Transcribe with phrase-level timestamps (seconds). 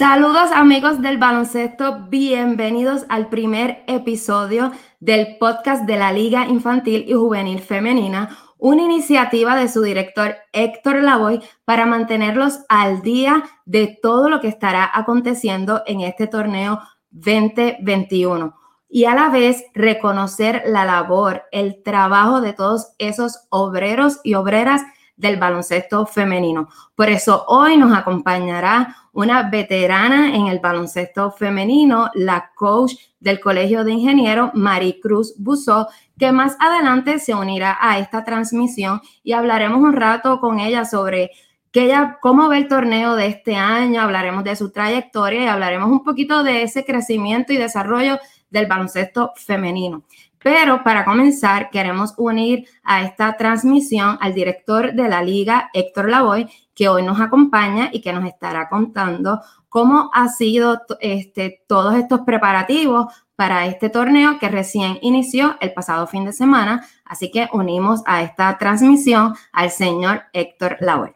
[0.00, 7.12] Saludos amigos del baloncesto, bienvenidos al primer episodio del podcast de la Liga Infantil y
[7.12, 14.30] Juvenil Femenina, una iniciativa de su director Héctor Lavoy para mantenerlos al día de todo
[14.30, 16.80] lo que estará aconteciendo en este torneo
[17.10, 18.54] 2021
[18.88, 24.80] y a la vez reconocer la labor, el trabajo de todos esos obreros y obreras
[25.20, 26.68] del baloncesto femenino.
[26.94, 33.84] Por eso hoy nos acompañará una veterana en el baloncesto femenino, la coach del Colegio
[33.84, 39.92] de Ingenieros, Maricruz Busó, que más adelante se unirá a esta transmisión y hablaremos un
[39.92, 41.30] rato con ella sobre
[41.72, 45.88] que ella, cómo ve el torneo de este año, hablaremos de su trayectoria y hablaremos
[45.88, 48.18] un poquito de ese crecimiento y desarrollo
[48.50, 50.02] del baloncesto femenino.
[50.42, 56.48] Pero para comenzar, queremos unir a esta transmisión al director de la liga, Héctor Lavoy,
[56.80, 62.22] que hoy nos acompaña y que nos estará contando cómo ha sido este, todos estos
[62.22, 66.86] preparativos para este torneo que recién inició el pasado fin de semana.
[67.04, 71.12] Así que unimos a esta transmisión al señor Héctor Lavoy.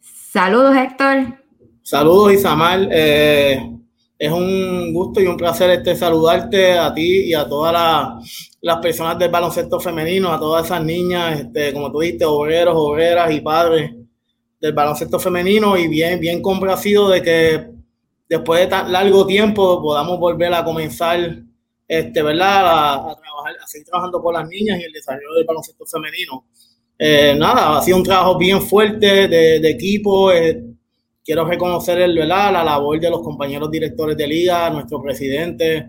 [0.00, 1.44] Saludos, Héctor.
[1.82, 2.88] Saludos, Isamar.
[2.90, 3.77] Eh,
[4.18, 8.24] es un gusto y un placer este saludarte a ti y a todas
[8.60, 13.32] las personas del baloncesto femenino, a todas esas niñas, este, como tú dijiste, obreros, obreras
[13.32, 13.92] y padres
[14.60, 17.70] del baloncesto femenino y bien, bien complacido de que
[18.28, 21.38] después de tan largo tiempo podamos volver a comenzar,
[21.86, 23.10] este, ¿verdad?
[23.10, 26.44] A, trabajar, a seguir trabajando con las niñas y el desarrollo del baloncesto femenino.
[26.98, 30.32] Eh, nada, ha sido un trabajo bien fuerte de, de equipo.
[30.32, 30.60] Eh,
[31.28, 35.86] quiero reconocer el, la labor de los compañeros directores de liga, nuestro presidente,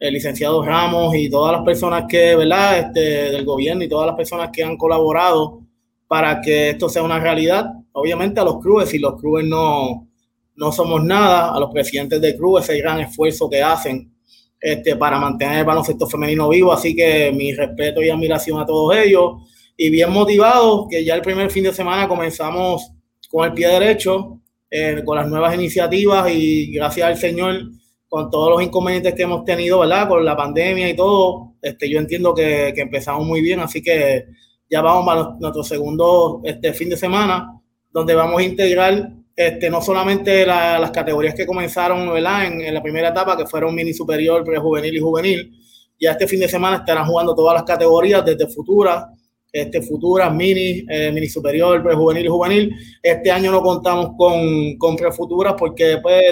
[0.00, 2.76] el licenciado Ramos y todas las personas que, ¿verdad?
[2.80, 5.60] Este, del gobierno y todas las personas que han colaborado
[6.08, 7.72] para que esto sea una realidad.
[7.92, 10.08] Obviamente a los clubes, si los clubes no,
[10.56, 14.12] no somos nada, a los presidentes de clubes, ese gran esfuerzo que hacen
[14.60, 16.72] este, para mantener el baloncesto femenino vivo.
[16.72, 19.34] Así que mi respeto y admiración a todos ellos.
[19.76, 22.90] Y bien motivados, que ya el primer fin de semana comenzamos
[23.30, 24.40] con el pie derecho.
[24.72, 27.60] Eh, con las nuevas iniciativas y gracias al Señor,
[28.08, 30.08] con todos los inconvenientes que hemos tenido, ¿verdad?
[30.08, 34.26] Con la pandemia y todo, este, yo entiendo que, que empezamos muy bien, así que
[34.70, 37.60] ya vamos a nuestro segundo este, fin de semana,
[37.90, 42.46] donde vamos a integrar este, no solamente las categorías que comenzaron ¿verdad?
[42.46, 45.52] En, en, la primera etapa, que fueron mini superior, prejuvenil y juvenil,
[45.98, 49.10] ya este fin de semana estarán jugando todas las categorías, desde futura
[49.52, 52.76] este, futuras, mini, eh, mini superior, prejuvenil y juvenil.
[53.02, 56.22] Este año no contamos con, con prefuturas porque después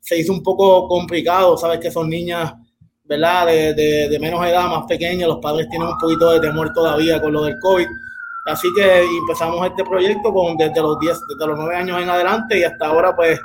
[0.00, 2.52] se hizo un poco complicado, sabes que son niñas,
[3.04, 3.46] ¿verdad?
[3.46, 7.20] De, de, de, menos edad, más pequeñas, los padres tienen un poquito de temor todavía
[7.20, 7.86] con lo del COVID.
[8.46, 12.58] Así que empezamos este proyecto con, desde los 10, desde los 9 años en adelante
[12.58, 13.40] y hasta ahora pues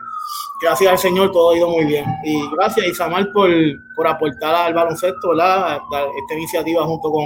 [0.61, 2.05] gracias al Señor todo ha ido muy bien.
[2.23, 3.49] Y gracias Isamar por,
[3.95, 5.79] por aportar al baloncesto, ¿verdad?
[6.21, 7.25] Esta iniciativa junto con,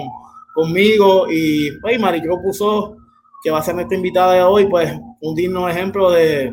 [0.55, 2.97] conmigo y pues, Maricruz puso
[3.43, 6.51] que va a ser nuestra invitada de hoy, pues un digno ejemplo de,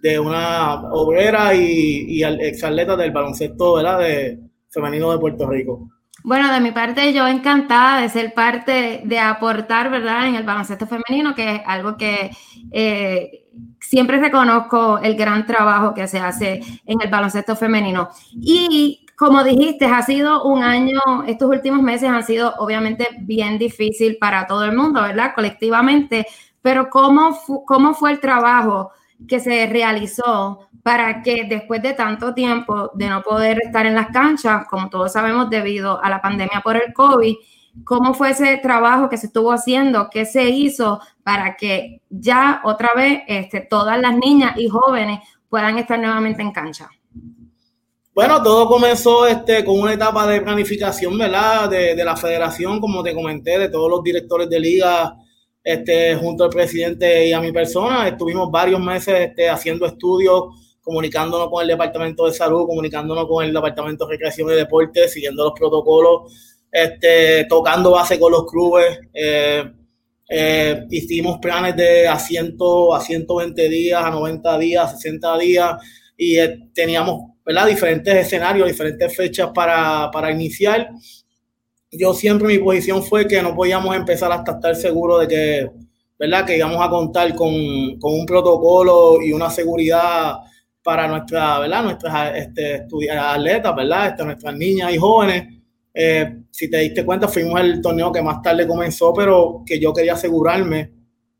[0.00, 4.00] de una obrera y, y exatleta del baloncesto ¿verdad?
[4.00, 4.40] De,
[4.74, 5.88] femenino de Puerto Rico.
[6.24, 10.86] Bueno, de mi parte, yo encantada de ser parte, de aportar, ¿verdad?, en el baloncesto
[10.86, 12.30] femenino, que es algo que
[12.72, 13.46] eh,
[13.78, 18.08] siempre reconozco el gran trabajo que se hace en el baloncesto femenino.
[18.40, 24.18] Y como dijiste, ha sido un año, estos últimos meses han sido obviamente bien difícil
[24.18, 25.32] para todo el mundo, ¿verdad?
[25.34, 26.26] Colectivamente,
[26.62, 28.90] pero ¿cómo, cómo fue el trabajo
[29.28, 34.08] que se realizó para que después de tanto tiempo de no poder estar en las
[34.08, 37.34] canchas, como todos sabemos debido a la pandemia por el COVID,
[37.84, 42.90] cómo fue ese trabajo que se estuvo haciendo, qué se hizo para que ya otra
[42.94, 46.88] vez este, todas las niñas y jóvenes puedan estar nuevamente en cancha?
[48.14, 51.68] Bueno, todo comenzó este, con una etapa de planificación, ¿verdad?
[51.68, 55.16] De, de, la federación, como te comenté, de todos los directores de liga,
[55.64, 58.06] este, junto al presidente y a mi persona.
[58.06, 60.44] Estuvimos varios meses este, haciendo estudios,
[60.80, 65.42] comunicándonos con el Departamento de Salud, comunicándonos con el Departamento de Recreación y Deporte, siguiendo
[65.42, 66.32] los protocolos,
[66.70, 68.96] este, tocando base con los clubes.
[69.12, 69.64] Eh,
[70.28, 72.56] eh, hicimos planes de a, 100,
[72.94, 75.82] a 120 días, a 90 días, 60 días,
[76.16, 77.66] y eh, teníamos ¿verdad?
[77.66, 80.90] diferentes escenarios, diferentes fechas para, para iniciar.
[81.90, 85.70] Yo siempre mi posición fue que no podíamos empezar hasta estar seguros de que,
[86.18, 86.44] ¿verdad?
[86.44, 90.36] que íbamos a contar con, con un protocolo y una seguridad
[90.82, 91.84] para nuestra, ¿verdad?
[91.84, 92.86] nuestras este,
[93.18, 94.08] atletas, ¿verdad?
[94.08, 95.48] Este, nuestras niñas y jóvenes.
[95.92, 99.92] Eh, si te diste cuenta, fuimos el torneo que más tarde comenzó, pero que yo
[99.92, 100.90] quería asegurarme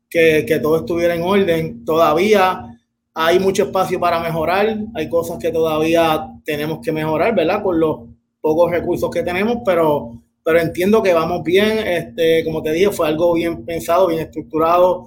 [0.09, 1.83] que, que todo estuviera en orden.
[1.83, 2.74] Todavía
[3.17, 7.63] hay mucho espacio para mejorar, hay cosas que todavía tenemos que mejorar, ¿verdad?
[7.63, 8.09] Con los
[8.41, 13.07] pocos recursos que tenemos, pero, pero entiendo que vamos bien, este, como te dije, fue
[13.07, 15.05] algo bien pensado, bien estructurado,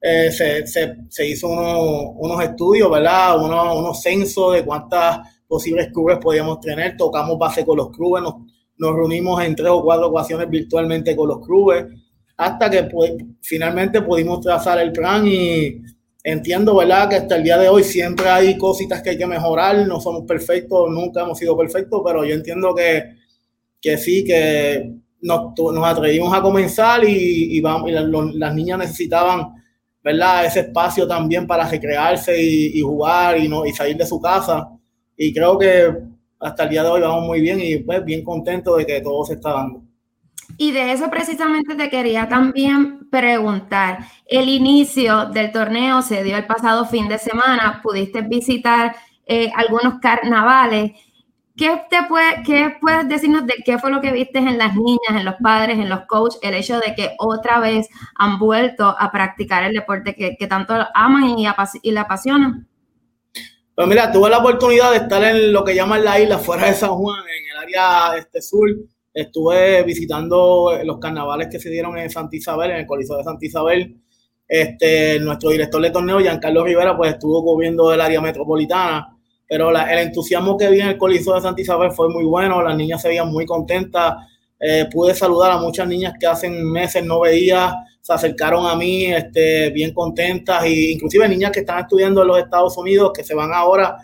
[0.00, 3.44] eh, se, se, se, hizo unos, unos estudios, ¿verdad?
[3.44, 5.18] Unos, unos censos de cuántas
[5.48, 8.34] posibles clubes podíamos tener, tocamos base con los clubes, nos,
[8.76, 11.86] nos reunimos en tres o cuatro ocasiones virtualmente con los clubes,
[12.36, 15.82] hasta que pues, finalmente pudimos trazar el plan y
[16.30, 17.08] entiendo, ¿verdad?
[17.08, 20.24] Que hasta el día de hoy siempre hay cositas que hay que mejorar, no somos
[20.24, 23.16] perfectos, nunca hemos sido perfectos, pero yo entiendo que,
[23.80, 29.54] que sí, que nos, nos atrevimos a comenzar y, y, vamos, y las niñas necesitaban,
[30.02, 30.46] ¿verdad?
[30.46, 34.68] Ese espacio también para recrearse y, y, jugar y, no, y salir de su casa.
[35.16, 35.92] Y creo que
[36.40, 39.24] hasta el día de hoy vamos muy bien y pues bien contento de que todo
[39.24, 39.87] se está dando.
[40.60, 44.00] Y de eso precisamente te quería también preguntar.
[44.26, 50.00] El inicio del torneo se dio el pasado fin de semana, pudiste visitar eh, algunos
[50.00, 50.92] carnavales.
[51.56, 55.10] ¿Qué, te puede, ¿Qué puedes decirnos de qué fue lo que viste en las niñas,
[55.10, 59.12] en los padres, en los coaches, el hecho de que otra vez han vuelto a
[59.12, 61.46] practicar el deporte que, tanto aman y,
[61.82, 62.66] y le apasionan?
[63.76, 66.74] Pues mira, tuve la oportunidad de estar en lo que llaman la isla, fuera de
[66.74, 68.68] San Juan, en el área este, sur,
[69.20, 73.44] estuve visitando los carnavales que se dieron en Santa Isabel, en el Coliseo de Santa
[73.44, 73.96] Isabel.
[74.46, 79.18] Este, nuestro director de torneo, Giancarlo Rivera, pues estuvo cubriendo el área metropolitana,
[79.48, 82.76] pero el entusiasmo que vi en el Coliseo de Santa Isabel fue muy bueno, las
[82.76, 84.14] niñas se veían muy contentas,
[84.60, 89.06] eh, pude saludar a muchas niñas que hace meses no veía, se acercaron a mí
[89.06, 93.34] este, bien contentas, e inclusive niñas que están estudiando en los Estados Unidos, que se
[93.34, 93.96] van ahora,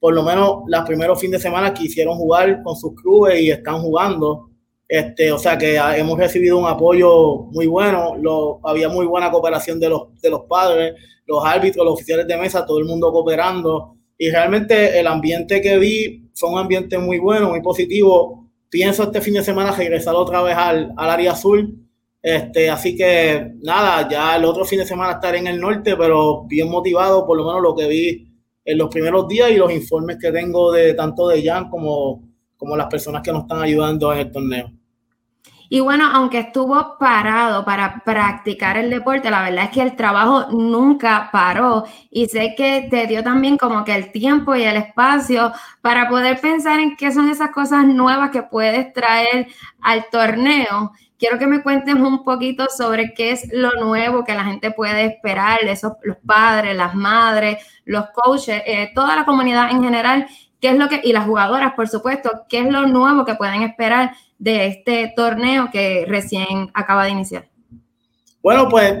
[0.00, 3.80] por lo menos los primeros fines de semana quisieron jugar con sus clubes y están
[3.80, 4.50] jugando.
[4.94, 9.80] Este, o sea que hemos recibido un apoyo muy bueno, lo, había muy buena cooperación
[9.80, 10.94] de los, de los padres,
[11.26, 13.96] los árbitros, los oficiales de mesa, todo el mundo cooperando.
[14.16, 18.48] Y realmente el ambiente que vi fue un ambiente muy bueno, muy positivo.
[18.70, 21.76] Pienso este fin de semana regresar otra vez al, al área azul.
[22.22, 26.44] Este, así que nada, ya el otro fin de semana estaré en el norte, pero
[26.44, 28.28] bien motivado por lo menos lo que vi
[28.64, 32.22] en los primeros días y los informes que tengo de tanto de Jan como
[32.56, 34.72] como las personas que nos están ayudando en el torneo.
[35.68, 40.46] Y bueno, aunque estuvo parado para practicar el deporte, la verdad es que el trabajo
[40.50, 45.52] nunca paró y sé que te dio también como que el tiempo y el espacio
[45.80, 49.48] para poder pensar en qué son esas cosas nuevas que puedes traer
[49.80, 50.92] al torneo.
[51.18, 55.06] Quiero que me cuentes un poquito sobre qué es lo nuevo que la gente puede
[55.06, 60.26] esperar, esos, los padres, las madres, los coaches, eh, toda la comunidad en general
[60.64, 63.64] qué es lo que, y las jugadoras, por supuesto, qué es lo nuevo que pueden
[63.64, 67.50] esperar de este torneo que recién acaba de iniciar.
[68.42, 68.94] Bueno, pues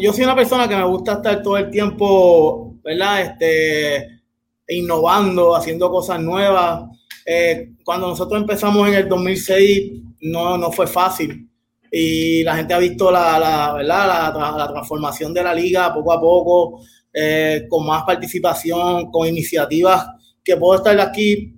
[0.00, 3.20] yo soy una persona que me gusta estar todo el tiempo, ¿verdad?
[3.20, 4.22] Este,
[4.68, 6.84] innovando, haciendo cosas nuevas.
[7.26, 11.46] Eh, cuando nosotros empezamos en el 2006, no, no fue fácil.
[11.90, 14.32] Y la gente ha visto la, la ¿verdad?
[14.56, 16.80] La, transformación de la liga poco a poco,
[17.12, 20.06] eh, con más participación, con iniciativas
[20.44, 21.54] que puedo estar aquí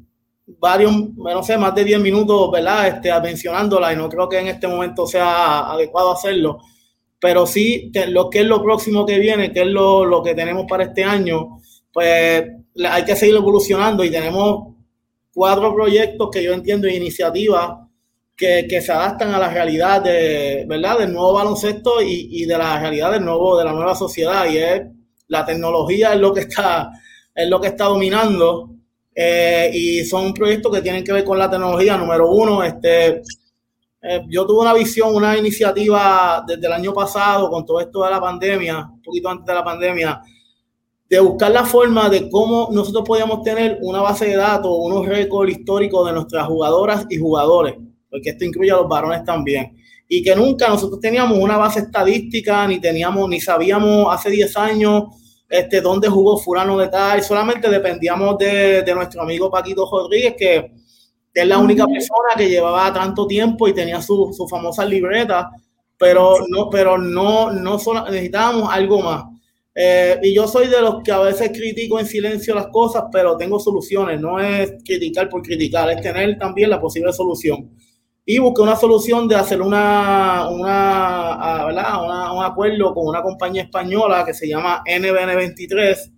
[0.46, 2.88] varios, no sé, más de 10 minutos, ¿verdad?
[2.88, 6.58] Este, mencionándola y no creo que en este momento sea adecuado hacerlo,
[7.18, 10.66] pero sí lo que es lo próximo que viene, que es lo, lo que tenemos
[10.68, 11.58] para este año,
[11.92, 12.44] pues
[12.86, 14.74] hay que seguir evolucionando y tenemos
[15.32, 17.78] cuatro proyectos que yo entiendo iniciativas
[18.36, 20.98] que, que, se adaptan a la realidad de, ¿verdad?
[20.98, 24.58] del nuevo baloncesto y, y, de la realidad del nuevo, de la nueva sociedad y
[24.58, 24.82] es
[25.28, 26.90] la tecnología es lo que está,
[27.32, 28.73] es lo que está dominando
[29.14, 31.96] eh, y son proyectos que tienen que ver con la tecnología.
[31.96, 33.22] Número uno, este,
[34.02, 38.10] eh, yo tuve una visión, una iniciativa desde el año pasado con todo esto de
[38.10, 40.20] la pandemia, un poquito antes de la pandemia,
[41.08, 45.52] de buscar la forma de cómo nosotros podíamos tener una base de datos, unos récords
[45.52, 47.76] históricos de nuestras jugadoras y jugadores,
[48.10, 49.76] porque esto incluye a los varones también.
[50.08, 55.04] Y que nunca nosotros teníamos una base estadística, ni teníamos, ni sabíamos hace 10 años
[55.54, 60.72] este, dónde jugó Furano de tal, solamente dependíamos de, de nuestro amigo Paquito Rodríguez, que,
[61.32, 65.50] es la única persona que llevaba tanto tiempo y tenía su, su famosa libreta,
[65.96, 69.24] pero no, pero no, no solo, necesitábamos algo más.
[69.74, 73.36] Eh, y yo soy de los que a veces critico en silencio las cosas, pero
[73.36, 77.70] tengo soluciones, no es criticar por criticar, es tener también la posible solución
[78.26, 82.34] y busqué una solución de hacer una, una, ¿verdad?
[82.34, 86.10] un acuerdo con una compañía española que se llama NBN23.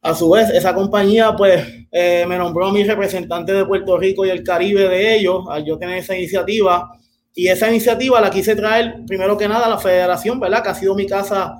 [0.00, 4.24] A su vez, esa compañía pues eh, me nombró a mi representante de Puerto Rico
[4.24, 6.90] y el Caribe de ellos, al yo tener esa iniciativa.
[7.34, 10.62] Y esa iniciativa la quise traer primero que nada a la federación, ¿verdad?
[10.62, 11.54] Que ha sido mi casa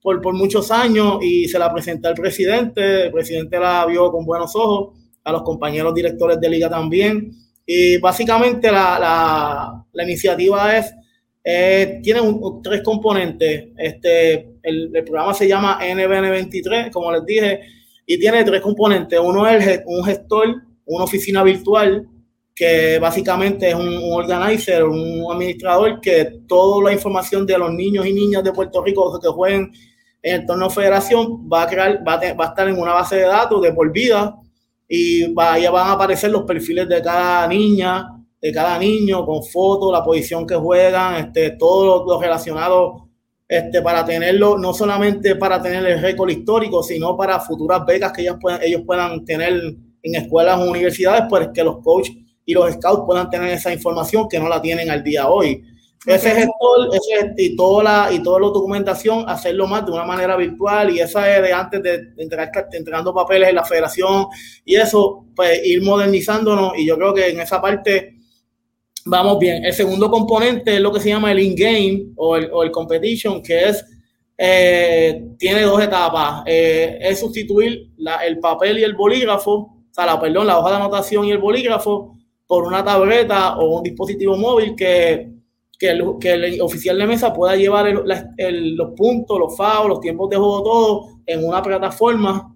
[0.00, 4.24] por, por muchos años y se la presenté al presidente, el presidente la vio con
[4.24, 7.32] buenos ojos, a los compañeros directores de liga también.
[7.70, 10.90] Y básicamente la, la, iniciativa es,
[12.02, 12.20] tiene
[12.62, 13.66] tres componentes.
[13.76, 17.60] Este, el, programa se llama NBN23, como les dije,
[18.06, 19.20] y tiene tres componentes.
[19.22, 22.08] Uno es un gestor, una oficina virtual,
[22.54, 28.14] que básicamente es un, organizer, un administrador que toda la información de los niños y
[28.14, 29.70] niñas de Puerto Rico que jueguen
[30.22, 33.16] en el torneo federación va a, crear, va a, va a estar en una base
[33.16, 33.92] de datos de por
[34.88, 38.08] y ya van a aparecer los perfiles de cada niña,
[38.40, 43.08] de cada niño, con fotos, la posición que juegan, este, todo lo, relacionado
[43.46, 48.22] este, para tenerlo, no solamente para tener el récord histórico, sino para futuras becas que
[48.22, 49.52] ellos puedan, ellos puedan tener
[50.02, 52.16] en escuelas o universidades, pues que los coaches
[52.46, 55.62] y los scouts puedan tener esa información que no la tienen al día hoy.
[56.06, 60.36] Ese gestor ese, y, toda la, y toda la documentación, hacerlo más de una manera
[60.36, 64.26] virtual y esa es de antes de, de entregar, entregando papeles en la federación
[64.64, 68.14] y eso, pues ir modernizándonos y yo creo que en esa parte
[69.04, 69.64] vamos bien.
[69.64, 73.42] El segundo componente es lo que se llama el in-game o el, o el competition,
[73.42, 73.84] que es,
[74.36, 76.42] eh, tiene dos etapas.
[76.46, 80.70] Eh, es sustituir la, el papel y el bolígrafo, o sea, la, perdón, la hoja
[80.70, 85.37] de anotación y el bolígrafo por una tableta o un dispositivo móvil que,
[85.78, 90.00] que, el, que el oficial de mesa pueda llevar el, los puntos, los fouls, los
[90.00, 92.54] tiempos de juego, todo en una plataforma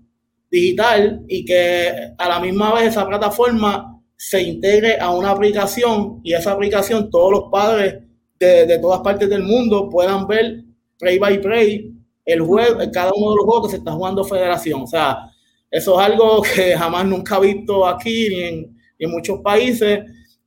[0.51, 6.35] digital y que a la misma vez esa plataforma se integre a una aplicación y
[6.35, 8.03] esa aplicación todos los padres
[8.39, 10.65] de, de todas partes del mundo puedan ver
[10.99, 11.93] play by play
[12.25, 14.83] el juego, cada uno de los juegos que se está jugando federación.
[14.83, 15.31] O sea,
[15.71, 20.01] eso es algo que jamás nunca he visto aquí ni en muchos países.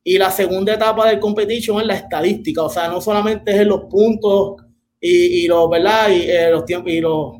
[0.08, 3.66] Y la segunda etapa del competition es la estadística, o sea, no solamente es en
[3.66, 4.54] los puntos
[5.00, 6.10] y, y los, ¿verdad?
[6.10, 7.38] Y, eh, los tiempos y los,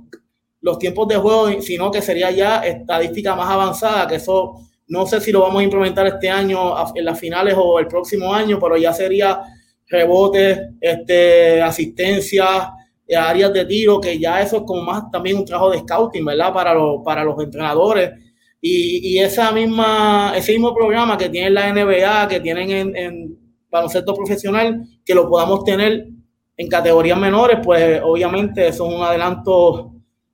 [0.63, 4.55] los tiempos de juego, sino que sería ya estadística más avanzada, que eso
[4.89, 8.35] no sé si lo vamos a implementar este año en las finales o el próximo
[8.35, 9.43] año, pero ya sería
[9.87, 12.73] rebotes, este, asistencia,
[13.17, 16.53] áreas de tiro, que ya eso es como más también un trabajo de scouting, ¿verdad?
[16.53, 18.11] Para, los para los entrenadores
[18.69, 23.39] y, y, esa misma, ese mismo programa que tiene la NBA, que tienen en, en
[23.71, 26.09] baloncesto profesional, que lo podamos tener
[26.57, 29.93] en categorías menores, pues obviamente eso es un adelanto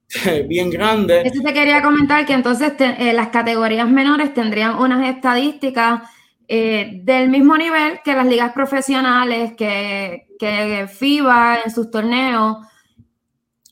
[0.48, 1.22] bien grande.
[1.22, 6.02] Eso te quería comentar que entonces te, eh, las categorías menores tendrían unas estadísticas
[6.48, 12.58] eh, del mismo nivel que las ligas profesionales, que, que FIBA en sus torneos.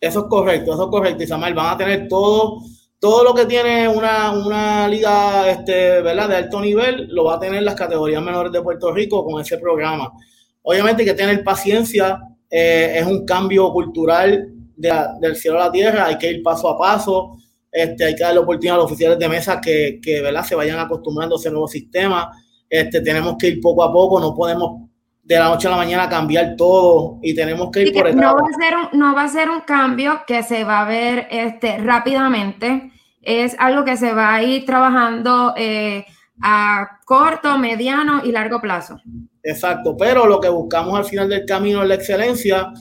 [0.01, 1.55] Eso es correcto, eso es correcto, Isabel.
[1.55, 2.61] Van a tener todo
[3.01, 6.29] todo lo que tiene una, una liga este, ¿verdad?
[6.29, 9.57] de alto nivel lo va a tener las categorías menores de Puerto Rico con ese
[9.57, 10.13] programa.
[10.63, 15.73] Obviamente hay que tener paciencia, eh, es un cambio cultural de, del cielo a la
[15.73, 17.39] tierra, hay que ir paso a paso,
[17.73, 20.45] este, hay que darle oportunidad a los oficiales de mesa que, que ¿verdad?
[20.45, 22.31] se vayan acostumbrando a ese nuevo sistema.
[22.69, 24.90] Este, tenemos que ir poco a poco, no podemos
[25.31, 28.41] de la noche a la mañana cambiar todo y tenemos que ir por no va,
[28.41, 31.79] a ser un, no va a ser un cambio que se va a ver este,
[31.79, 32.91] rápidamente,
[33.23, 36.05] es algo que se va a ir trabajando eh,
[36.43, 38.99] a corto, mediano y largo plazo.
[39.45, 42.73] Exacto, pero lo que buscamos al final del camino es la excelencia.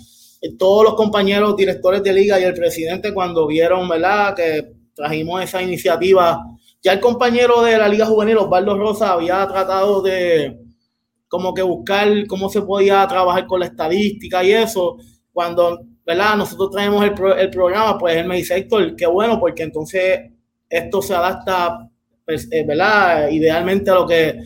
[0.58, 5.62] Todos los compañeros directores de liga y el presidente cuando vieron, ¿verdad?, que trajimos esa
[5.62, 6.44] iniciativa,
[6.82, 10.58] ya el compañero de la Liga Juvenil, Osvaldo Rosa, había tratado de,
[11.30, 14.98] como que buscar cómo se podía trabajar con la estadística y eso.
[15.32, 16.36] Cuando, ¿verdad?
[16.36, 20.20] Nosotros traemos el, pro, el programa, pues él me dice, Héctor, qué bueno, porque entonces
[20.68, 21.90] esto se adapta,
[22.26, 23.30] pues, eh, ¿verdad?
[23.30, 24.38] Idealmente a lo que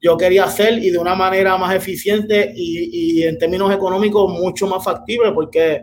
[0.00, 4.66] yo quería hacer y de una manera más eficiente y, y en términos económicos mucho
[4.66, 5.80] más factible, porque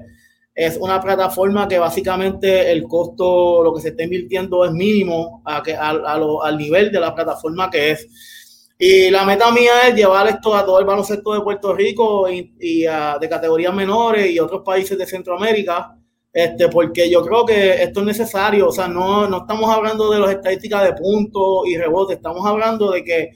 [0.60, 5.64] es una plataforma que básicamente el costo, lo que se está invirtiendo es mínimo a
[5.64, 8.39] que, a, al nivel de la plataforma que es.
[8.82, 12.86] Y la meta mía es llevar esto a todo el baloncesto de Puerto Rico y,
[12.86, 15.98] a, de categorías menores y otros países de Centroamérica,
[16.32, 18.70] este, porque yo creo que esto es necesario.
[18.70, 22.92] O sea, no, no estamos hablando de las estadísticas de puntos y rebotes, estamos hablando
[22.92, 23.32] de que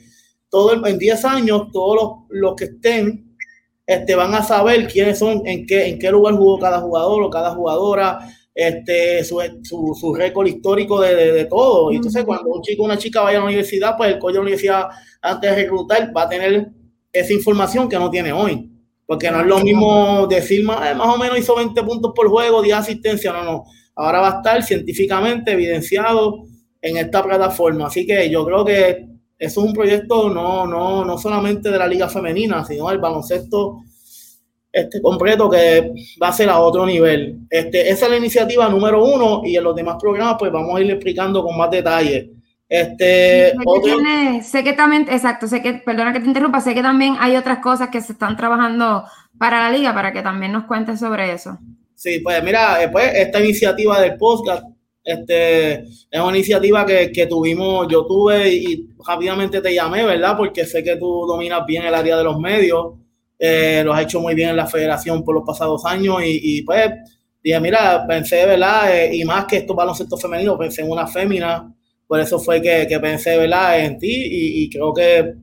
[0.47, 1.95] todo el, en 10 años todos
[2.29, 3.35] los, los que estén
[3.85, 7.29] este, van a saber quiénes son, en qué, en qué lugar jugó cada jugador o
[7.29, 8.19] cada jugadora,
[8.53, 11.91] este, su, su, su récord histórico de, de, de todo.
[11.91, 14.33] Y entonces, cuando un chico o una chica vaya a la universidad, pues el coche
[14.33, 14.88] de la universidad,
[15.22, 16.69] antes de reclutar, va a tener
[17.12, 18.69] esa información que no tiene hoy.
[19.05, 22.62] Porque no es lo mismo decir más, más o menos hizo 20 puntos por juego,
[22.62, 23.63] 10 asistencia, no, no.
[23.95, 26.45] Ahora va a estar científicamente evidenciado
[26.81, 27.88] en esta plataforma.
[27.88, 29.07] Así que yo creo que
[29.38, 33.81] eso es un proyecto no, no, no solamente de la liga femenina, sino del baloncesto
[34.73, 37.41] este completo que va a ser a otro nivel.
[37.47, 40.81] Este, esa es la iniciativa número uno y en los demás programas pues vamos a
[40.81, 42.31] ir explicando con más detalle.
[42.67, 43.53] Este,
[44.41, 47.59] sé, que también, exacto, sé que, perdona que te interrumpa, sé que también hay otras
[47.59, 49.03] cosas que se están trabajando
[49.37, 51.59] para la liga, para que también nos cuentes sobre eso.
[51.93, 54.63] Sí, pues mira, eh, pues esta iniciativa del podcast,
[55.03, 60.35] este, es una iniciativa que, que tuvimos, yo tuve y rápidamente te llamé, ¿verdad?
[60.35, 63.02] Porque sé que tú dominas bien el área de los medios
[63.45, 66.91] eh, lo has hecho muy bien en la federación por los pasados años y, pues
[67.43, 68.95] dije, mira, pensé, ¿verdad?
[68.95, 71.69] Eh, y más que estos baloncestos femeninos, pensé en una fémina,
[72.07, 73.81] por eso fue que, que pensé, ¿verdad?
[73.81, 75.33] En ti y, creo que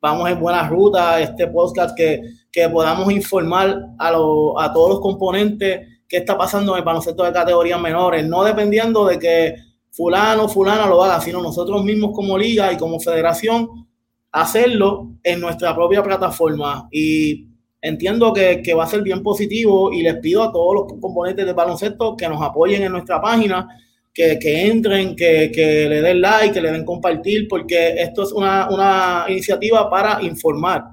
[0.00, 5.00] vamos en buena ruta, este podcast, que, que podamos informar a, lo, a todos los
[5.00, 9.54] componentes qué está pasando en el baloncesto de categorías menores, no dependiendo de que
[9.92, 13.86] fulano, fulana lo haga, sino nosotros mismos como liga y como federación
[14.34, 16.88] hacerlo en nuestra propia plataforma.
[16.90, 17.46] Y
[17.80, 21.46] entiendo que, que, va a ser bien positivo y les pido a todos los componentes
[21.46, 23.68] de baloncesto que nos apoyen en nuestra página,
[24.12, 28.32] que, que entren, que, que, le den like, que le den compartir, porque esto es
[28.32, 30.84] una, una iniciativa para informar,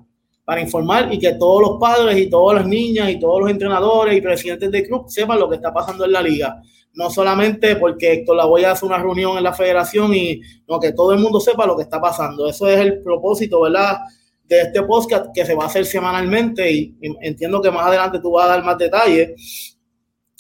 [0.51, 4.17] para informar y que todos los padres y todas las niñas y todos los entrenadores
[4.17, 6.62] y presidentes de club sepan lo que está pasando en la liga
[6.93, 10.79] no solamente porque Héctor la voy a hacer una reunión en la federación y no,
[10.79, 12.50] que todo el mundo sepa lo que está pasando.
[12.50, 14.00] Eso es el propósito, ¿verdad?
[14.43, 18.31] De este podcast que se va a hacer semanalmente y, entiendo que más adelante tú
[18.31, 19.77] vas a dar más detalles.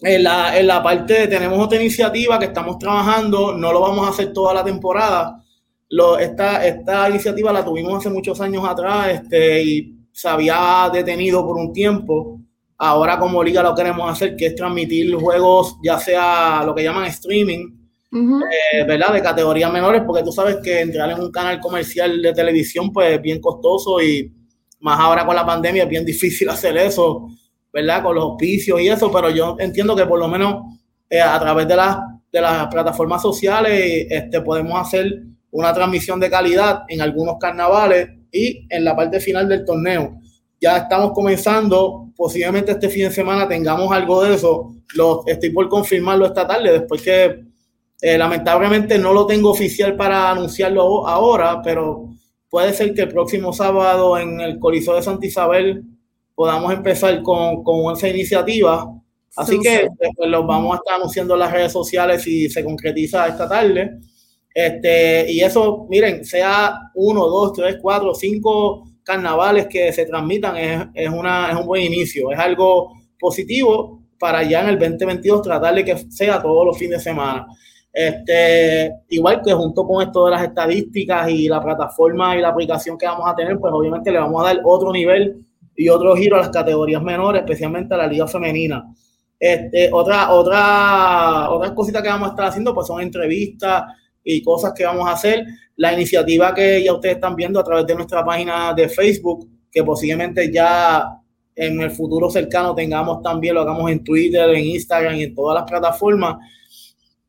[0.01, 4.09] En la, en la parte, tenemos otra iniciativa que estamos trabajando, no lo vamos a
[4.09, 5.41] hacer toda la temporada.
[5.89, 11.45] Lo, esta, esta iniciativa la tuvimos hace muchos años atrás este, y se había detenido
[11.45, 12.41] por un tiempo
[12.83, 17.05] Ahora como liga lo queremos hacer, que es transmitir juegos, ya sea lo que llaman
[17.05, 17.67] streaming,
[18.11, 19.13] eh, ¿verdad?
[19.13, 23.13] De categorías menores, porque tú sabes que entrar en un canal comercial de televisión, pues
[23.13, 24.33] es bien costoso y
[24.79, 27.27] más ahora con la pandemia es bien difícil hacer eso,
[27.71, 28.01] ¿verdad?
[28.01, 30.63] Con los auspicios y eso, pero yo entiendo que por lo menos
[31.07, 31.99] eh, a través de las,
[32.31, 35.21] de las plataformas sociales este, podemos hacer
[35.51, 40.19] una transmisión de calidad en algunos carnavales y en la parte final del torneo.
[40.59, 44.75] Ya estamos comenzando posiblemente este fin de semana tengamos algo de eso.
[44.93, 47.45] Lo, estoy por confirmarlo esta tarde, después que
[48.01, 52.09] eh, lamentablemente no lo tengo oficial para anunciarlo ahora, pero
[52.49, 55.83] puede ser que el próximo sábado en el Coliseo de Santa Isabel
[56.35, 58.91] podamos empezar con, con esa iniciativa.
[59.35, 63.27] Así que después los vamos a estar anunciando en las redes sociales si se concretiza
[63.27, 63.99] esta tarde.
[64.53, 70.87] Este, y eso, miren, sea uno, dos, tres, cuatro, cinco carnavales que se transmitan es,
[70.93, 75.73] es, una, es un buen inicio, es algo positivo para ya en el 2022 tratar
[75.73, 77.47] de que sea todos los fines de semana.
[77.93, 82.97] Este, igual que junto con esto de las estadísticas y la plataforma y la aplicación
[82.97, 86.35] que vamos a tener, pues obviamente le vamos a dar otro nivel y otro giro
[86.35, 88.85] a las categorías menores, especialmente a la liga femenina.
[89.39, 93.83] Este, otra, otra, otras cositas que vamos a estar haciendo, pues son entrevistas
[94.23, 97.87] y cosas que vamos a hacer la iniciativa que ya ustedes están viendo a través
[97.87, 101.05] de nuestra página de Facebook, que posiblemente ya
[101.55, 105.55] en el futuro cercano tengamos también, lo hagamos en Twitter, en Instagram y en todas
[105.55, 106.37] las plataformas,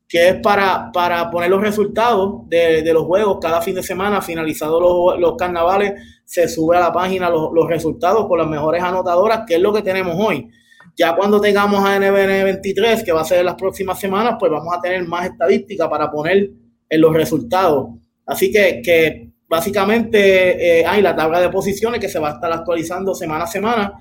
[0.09, 4.83] que es para, para poner los resultados de, los juegos cada fin de semana, finalizados
[4.83, 9.45] los, los, carnavales, se sube a la página los, los, resultados con las mejores anotadoras,
[9.47, 10.51] que es lo que tenemos hoy.
[10.97, 14.53] Ya cuando tengamos a NBN 23, que va a ser en las próximas semanas, pues
[14.53, 16.51] vamos a tener más estadística para poner
[16.93, 17.89] en los resultados.
[18.27, 22.53] Así que, que básicamente eh, hay la tabla de posiciones que se va a estar
[22.53, 23.93] actualizando semana a semana.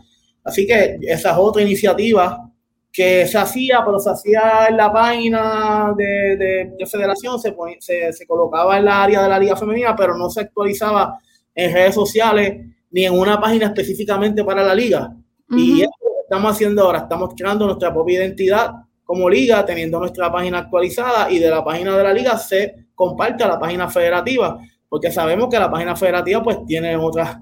[0.44, 2.52] Así que esa es otra iniciativa
[2.92, 8.28] que se hacía, pero se hacía en la página de, de, federación, se, se, se,
[8.28, 11.18] colocaba en la área de la liga femenina, pero no se actualizaba
[11.56, 12.60] en redes sociales
[12.92, 15.16] ni en una página específicamente para la liga.
[15.50, 18.72] Y eso lo estamos haciendo ahora, estamos creando nuestra propia identidad
[19.12, 23.44] como liga, teniendo nuestra página actualizada y de la página de la liga se comparte
[23.44, 27.38] a la página federativa, porque sabemos que la página federativa pues tiene otras,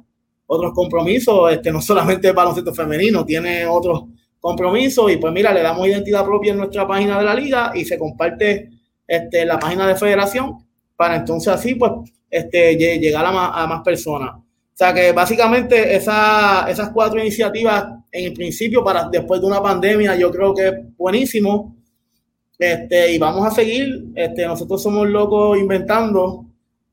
[0.47, 4.05] otros compromisos, este, no solamente el baloncesto femenino, tiene otros
[4.39, 7.85] compromisos y pues mira, le damos identidad propia en nuestra página de la liga y
[7.85, 8.71] se comparte
[9.05, 10.57] este, la página de federación
[10.95, 11.91] para entonces así pues
[12.31, 14.31] este, llegar a más, a más personas.
[14.37, 19.61] O sea que básicamente esa, esas cuatro iniciativas en el principio para después de una
[19.61, 21.79] pandemia yo creo que es buenísimo
[22.59, 24.11] este, y vamos a seguir.
[24.13, 26.45] Este, nosotros somos locos inventando.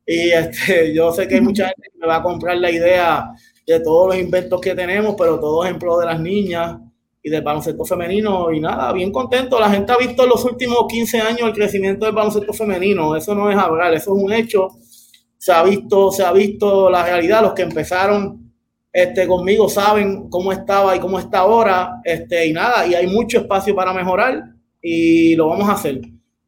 [0.06, 3.32] Y este, yo sé que hay mucha gente que me va a comprar la idea
[3.66, 6.78] de todos los inventos que tenemos, pero todos en pro de las niñas
[7.20, 8.52] y del baloncesto femenino.
[8.52, 9.58] Y nada, bien contento.
[9.58, 13.16] La gente ha visto en los últimos 15 años el crecimiento del baloncesto femenino.
[13.16, 14.68] Eso no es hablar, eso es un hecho.
[15.36, 17.42] Se ha visto, se ha visto la realidad.
[17.42, 18.45] Los que empezaron
[18.96, 23.40] este, conmigo saben cómo estaba y cómo está ahora, este, y nada, y hay mucho
[23.40, 24.42] espacio para mejorar
[24.80, 26.00] y lo vamos a hacer.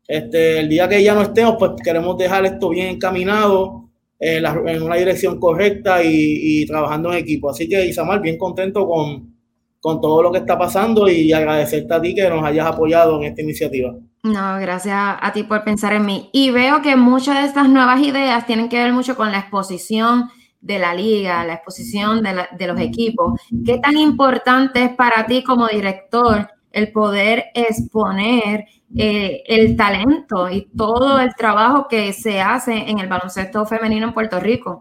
[0.07, 4.83] Este, el día que ya no estemos, pues queremos dejar esto bien encaminado en, en
[4.83, 7.51] una dirección correcta y, y, trabajando en equipo.
[7.51, 9.35] Así que, Isamar, bien contento con,
[9.79, 13.25] con todo lo que está pasando y agradecerte a ti que nos hayas apoyado en
[13.25, 13.95] esta iniciativa.
[14.23, 16.31] No, gracias a ti por pensar en mí.
[16.33, 20.31] Y veo que muchas de estas nuevas ideas tienen que ver mucho con la exposición
[20.61, 23.40] de la liga, la exposición de, los equipos.
[23.64, 28.66] ¿Qué tan importante es para ti como director el poder exponer
[28.97, 34.14] eh, el talento y todo el trabajo que se hace en el baloncesto femenino en
[34.14, 34.81] Puerto Rico?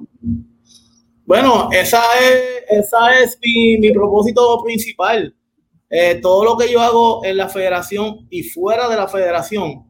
[1.26, 5.36] Bueno, esa es, esa es mi, mi propósito principal.
[5.90, 9.86] Eh, todo lo que yo hago en la federación y fuera de la federación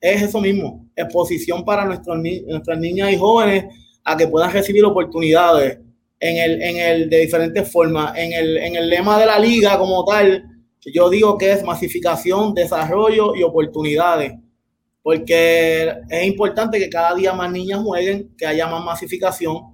[0.00, 3.66] es eso mismo, exposición para nuestros, nuestras niñas y jóvenes
[4.04, 5.78] a que puedan recibir oportunidades
[6.18, 8.16] en el, en el, de diferentes formas.
[8.16, 10.44] En el, en el lema de la liga como tal,
[10.80, 14.32] yo digo que es masificación, desarrollo y oportunidades,
[15.02, 19.72] porque es importante que cada día más niñas jueguen, que haya más masificación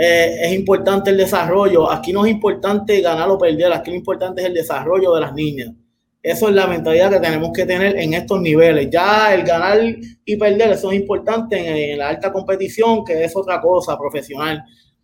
[0.00, 1.90] eh, es importante el desarrollo.
[1.90, 5.34] Aquí no es importante ganar o perder, aquí lo importante es el desarrollo de las
[5.34, 5.70] niñas.
[6.22, 8.88] Eso es la mentalidad que tenemos que tener en estos niveles.
[8.90, 9.78] Ya el ganar
[10.24, 14.62] y perder, eso es importante en, la alta competición, que es otra cosa profesional.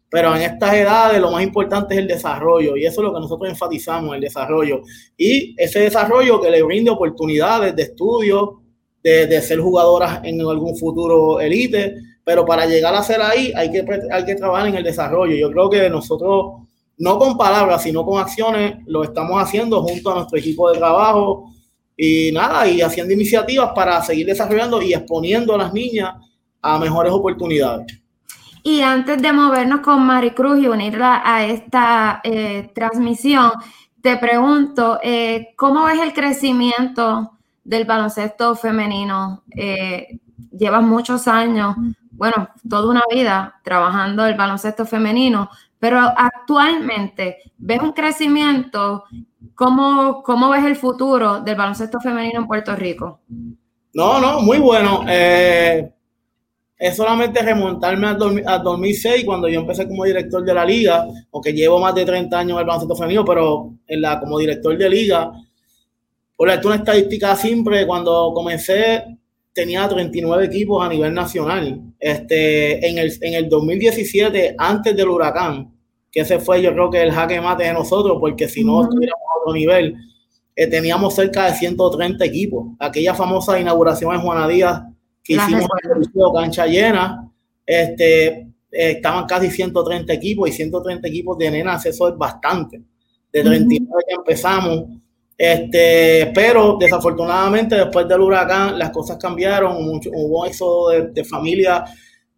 [0.09, 3.21] Pero en estas edades lo más importante es el desarrollo y eso es lo que
[3.21, 4.83] nosotros enfatizamos, el desarrollo.
[5.17, 8.61] Y ese desarrollo que le brinde oportunidades de estudio,
[9.03, 13.71] de, de ser jugadoras en algún futuro elite, pero para llegar a ser ahí hay
[13.71, 15.37] que, hay que trabajar en el desarrollo.
[15.37, 16.64] Yo creo que nosotros,
[16.99, 21.51] no con palabras, sino con acciones, lo estamos haciendo junto a nuestro equipo de trabajo
[21.97, 26.15] y nada, y haciendo iniciativas para seguir desarrollando y exponiendo a las niñas
[26.63, 28.01] a mejores oportunidades.
[28.63, 33.53] Y antes de movernos con Maricruz y unirla a esta eh, transmisión,
[34.01, 39.43] te pregunto, eh, ¿cómo ves el crecimiento del baloncesto femenino?
[39.55, 40.19] Eh,
[40.51, 41.77] llevas muchos años
[42.17, 45.51] bueno, toda una vida trabajando el baloncesto femenino,
[45.85, 49.05] pero actualmente ves un crecimiento.
[49.55, 53.21] ¿Cómo, cómo ves el futuro del baloncesto femenino en Puerto Rico?
[53.93, 55.05] No, no, muy bueno.
[55.07, 55.93] Eh,
[56.79, 61.79] es solamente remontarme al, 2006, cuando yo empecé como director de la liga, aunque llevo
[61.79, 65.33] más de 30 años en el baloncesto femenino, pero la, como director de liga,
[66.35, 69.19] por una estadística simple, cuando comencé
[69.53, 71.79] tenía 39 equipos a nivel nacional.
[71.99, 75.74] Este, en, el, en el 2017, antes del huracán,
[76.15, 79.25] que ese fue yo creo que el jaque mate de nosotros, porque si no estuviéramos
[79.29, 79.97] a otro nivel,
[80.55, 82.69] eh, teníamos cerca de 130 equipos.
[82.79, 84.83] Aquella famosa inauguración en Juana Díaz
[85.25, 87.29] que hicimos en el cancha llena,
[87.67, 92.81] este, eh, estaban casi 130 equipos y 130 equipos de nenas, eso es bastante.
[93.33, 94.85] De 39 que empezamos,
[95.37, 101.91] este, pero desafortunadamente después del huracán las cosas cambiaron, mucho, hubo eso de, de familias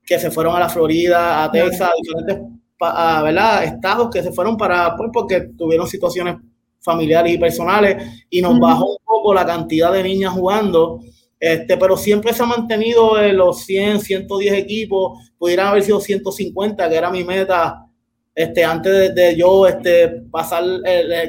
[0.03, 3.65] que se fueron a la Florida, a Texas, a diferentes ¿verdad?
[3.65, 6.37] estados que se fueron para, pues porque tuvieron situaciones
[6.81, 11.01] familiares y personales y nos bajó un poco la cantidad de niñas jugando.
[11.39, 16.89] Este, pero siempre se ha mantenido en los 100, 110 equipos, pudieran haber sido 150,
[16.89, 17.87] que era mi meta
[18.35, 20.63] este, antes de, yo este, pasar,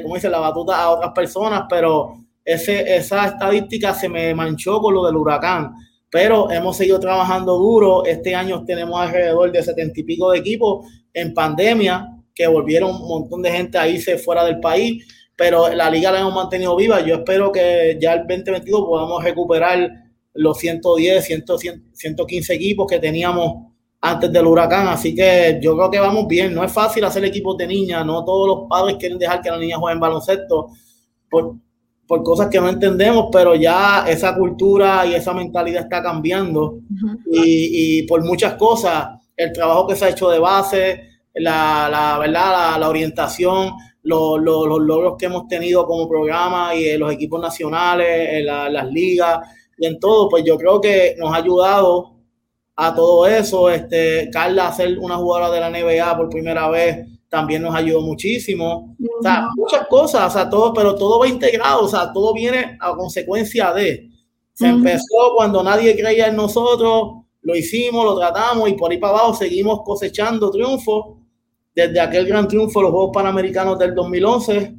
[0.02, 4.94] como dice, la batuta a otras personas, pero ese, esa estadística se me manchó con
[4.94, 5.72] lo del huracán.
[6.10, 8.04] Pero hemos seguido trabajando duro.
[8.04, 10.86] Este año tenemos alrededor de setenta y pico de equipos
[11.20, 15.04] en pandemia, que volvieron un montón de gente a irse fuera del país,
[15.36, 17.00] pero la liga la hemos mantenido viva.
[17.00, 19.90] Yo espero que ya el 2022 podamos recuperar
[20.34, 21.44] los 110, 100,
[21.92, 23.68] 115 equipos que teníamos
[24.00, 24.88] antes del huracán.
[24.88, 26.54] Así que yo creo que vamos bien.
[26.54, 28.04] No es fácil hacer equipos de niñas.
[28.06, 30.70] No todos los padres quieren dejar que las niñas jueguen baloncesto
[31.30, 31.54] por,
[32.06, 36.80] por cosas que no entendemos, pero ya esa cultura y esa mentalidad está cambiando.
[37.30, 42.18] y, y, por muchas cosas, el trabajo que se ha hecho de base, la, la
[42.18, 43.72] verdad, la, orientación,
[44.02, 48.46] los, los, los, logros que hemos tenido como programa y en los equipos nacionales, en
[48.46, 49.38] las ligas
[49.78, 52.16] y en todo, pues yo creo que nos ha ayudado
[52.74, 53.70] a todo eso.
[53.70, 58.96] Este, Carla, ser una jugadora de la NBA por primera vez, también nos ayudó muchísimo.
[59.18, 62.76] O sea, muchas cosas, o sea, todo, pero todo va integrado, o sea, todo viene
[62.80, 64.08] a consecuencia de.
[64.52, 69.14] Se empezó cuando nadie creía en nosotros, lo hicimos, lo tratamos y por ahí para
[69.14, 71.16] abajo seguimos cosechando triunfos.
[71.74, 74.74] Desde aquel gran triunfo, los Juegos Panamericanos del 2011,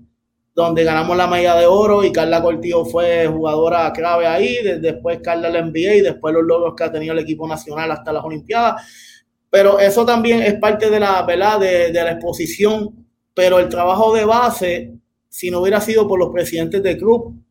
[0.53, 5.49] donde ganamos la medalla de oro y Carla Cortijo fue jugadora clave ahí, después Carla
[5.49, 8.85] la NBA y después los logros que ha tenido el equipo nacional hasta las Olimpiadas.
[9.49, 11.59] Pero eso también es parte de la, ¿verdad?
[11.59, 12.99] De, de la exposición
[13.39, 14.93] pero el trabajo de base,
[15.29, 17.41] si no hubiera sido por los presidentes del club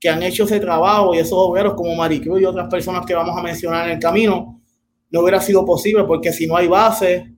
[0.00, 3.36] que han hecho ese trabajo y esos obreros como Maricruz y otras personas que vamos
[3.38, 4.60] a mencionar en el camino,
[5.10, 7.34] no hubiera sido posible porque si no hay base,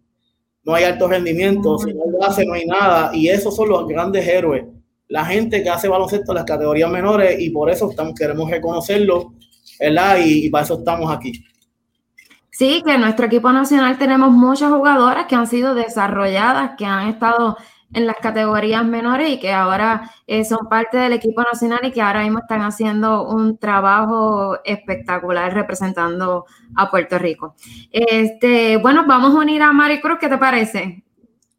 [0.63, 3.89] no hay alto rendimiento, si no hay base no hay nada y esos son los
[3.89, 4.65] grandes héroes,
[5.09, 9.35] la gente que hace baloncesto en las categorías menores y por eso queremos reconocerlo,
[9.81, 10.19] ¿verdad?
[10.25, 11.33] Y, y para eso estamos aquí.
[12.51, 17.09] Sí, que en nuestro equipo nacional tenemos muchas jugadoras que han sido desarrolladas, que han
[17.09, 17.57] estado
[17.93, 22.01] en las categorías menores y que ahora eh, son parte del equipo nacional y que
[22.01, 27.55] ahora mismo están haciendo un trabajo espectacular representando a Puerto Rico.
[27.91, 31.03] Este, bueno, vamos a unir a Maricruz, ¿qué te parece?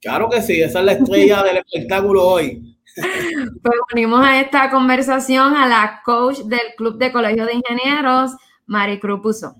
[0.01, 2.69] Claro que sí, esa es la estrella del espectáculo hoy.
[3.63, 8.33] Pues unimos a esta conversación a la coach del Club de Colegio de Ingenieros,
[8.67, 9.55] Maricruz Puso.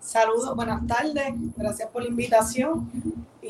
[0.00, 2.90] Saludos, buenas tardes, gracias por la invitación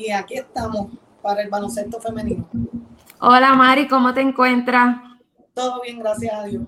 [0.05, 0.87] y aquí estamos
[1.21, 2.47] para el baloncesto femenino.
[3.19, 4.97] Hola Mari, ¿cómo te encuentras?
[5.53, 6.63] Todo bien, gracias a Dios.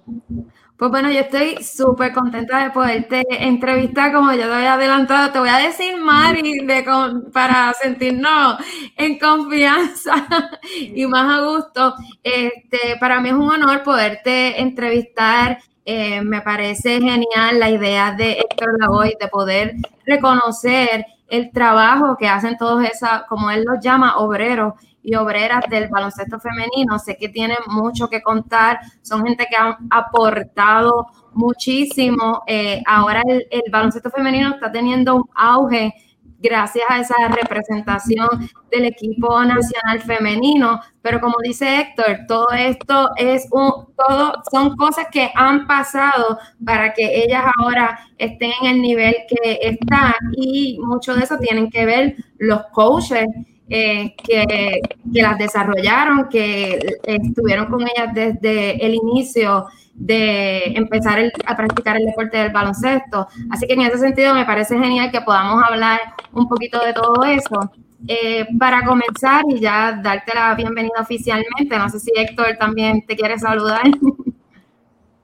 [0.78, 5.32] Pues bueno, yo estoy súper contenta de poderte entrevistar, como yo te había adelantado.
[5.32, 6.86] Te voy a decir, Mari, de
[7.32, 8.58] para sentirnos
[8.98, 10.28] en confianza
[10.78, 11.96] y más a gusto.
[12.22, 18.34] Este, para mí es un honor poderte entrevistar eh, me parece genial la idea de
[18.34, 19.74] Héctor Lavoy de poder
[20.06, 25.88] reconocer el trabajo que hacen todos esos, como él los llama, obreros y obreras del
[25.88, 27.00] baloncesto femenino.
[27.00, 32.44] Sé que tienen mucho que contar, son gente que han aportado muchísimo.
[32.46, 35.96] Eh, ahora el, el baloncesto femenino está teniendo un auge
[36.44, 38.28] gracias a esa representación
[38.70, 40.82] del equipo nacional femenino.
[41.02, 46.94] Pero como dice Héctor, todo esto es un, todo son cosas que han pasado para
[46.94, 51.86] que ellas ahora estén en el nivel que están y mucho de eso tienen que
[51.86, 53.26] ver los coaches
[53.70, 54.82] eh, que,
[55.14, 62.06] que, las desarrollaron, que estuvieron con ellas desde el inicio de empezar a practicar el
[62.06, 63.28] deporte del baloncesto.
[63.52, 66.00] Así que en ese sentido me parece genial que podamos hablar
[66.34, 67.72] un poquito de todo eso.
[68.06, 73.16] Eh, para comenzar y ya darte la bienvenida oficialmente, no sé si Héctor también te
[73.16, 73.84] quiere saludar.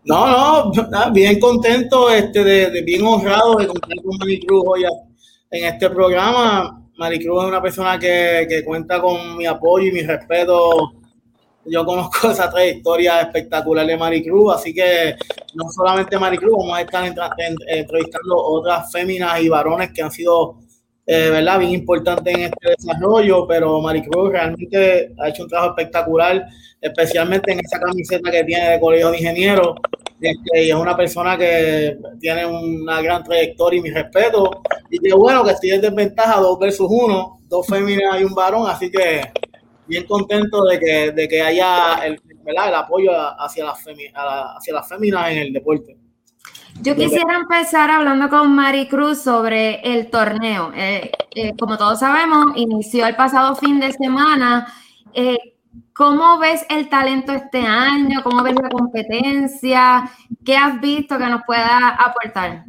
[0.05, 4.83] No, no, bien contento, este, de, bien honrado de contar con Maricruz hoy
[5.51, 6.78] en este programa.
[6.99, 10.91] Maricruz es una persona que, que cuenta con mi apoyo y mi respeto.
[11.65, 15.15] Yo conozco esa trayectoria espectacular de Maricruz, así que
[15.55, 20.57] no solamente Maricruz, vamos a estar entrevistando otras féminas y varones que han sido,
[21.05, 26.45] eh, ¿verdad?, bien importantes en este desarrollo, pero Maricruz realmente ha hecho un trabajo espectacular,
[26.81, 29.75] especialmente en esa camiseta que tiene de Colegio de Ingenieros,
[30.19, 35.13] este, y es una persona que tiene una gran trayectoria y mi respeto, y qué
[35.13, 39.21] bueno que estoy en desventaja dos versus uno, dos féminas y un varón, así que
[39.87, 45.31] bien contento de que, de que haya el, el apoyo hacia las, hacia las féminas
[45.31, 45.97] en el deporte.
[46.81, 50.71] Yo quisiera empezar hablando con Mari Cruz sobre el torneo.
[50.73, 54.71] Eh, eh, como todos sabemos, inició el pasado fin de semana.
[55.13, 55.37] Eh,
[55.93, 58.21] ¿Cómo ves el talento este año?
[58.23, 60.09] ¿Cómo ves la competencia?
[60.45, 62.63] ¿Qué has visto que nos pueda aportar?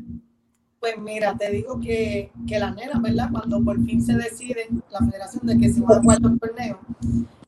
[0.80, 3.28] Pues mira, te digo que, que las nenas, ¿verdad?
[3.30, 6.80] Cuando por fin se decide la federación de que se va a jugar el torneo,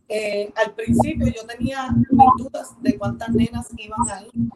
[0.07, 1.89] eh, al principio yo tenía
[2.37, 4.51] dudas de cuántas nenas iban a ir.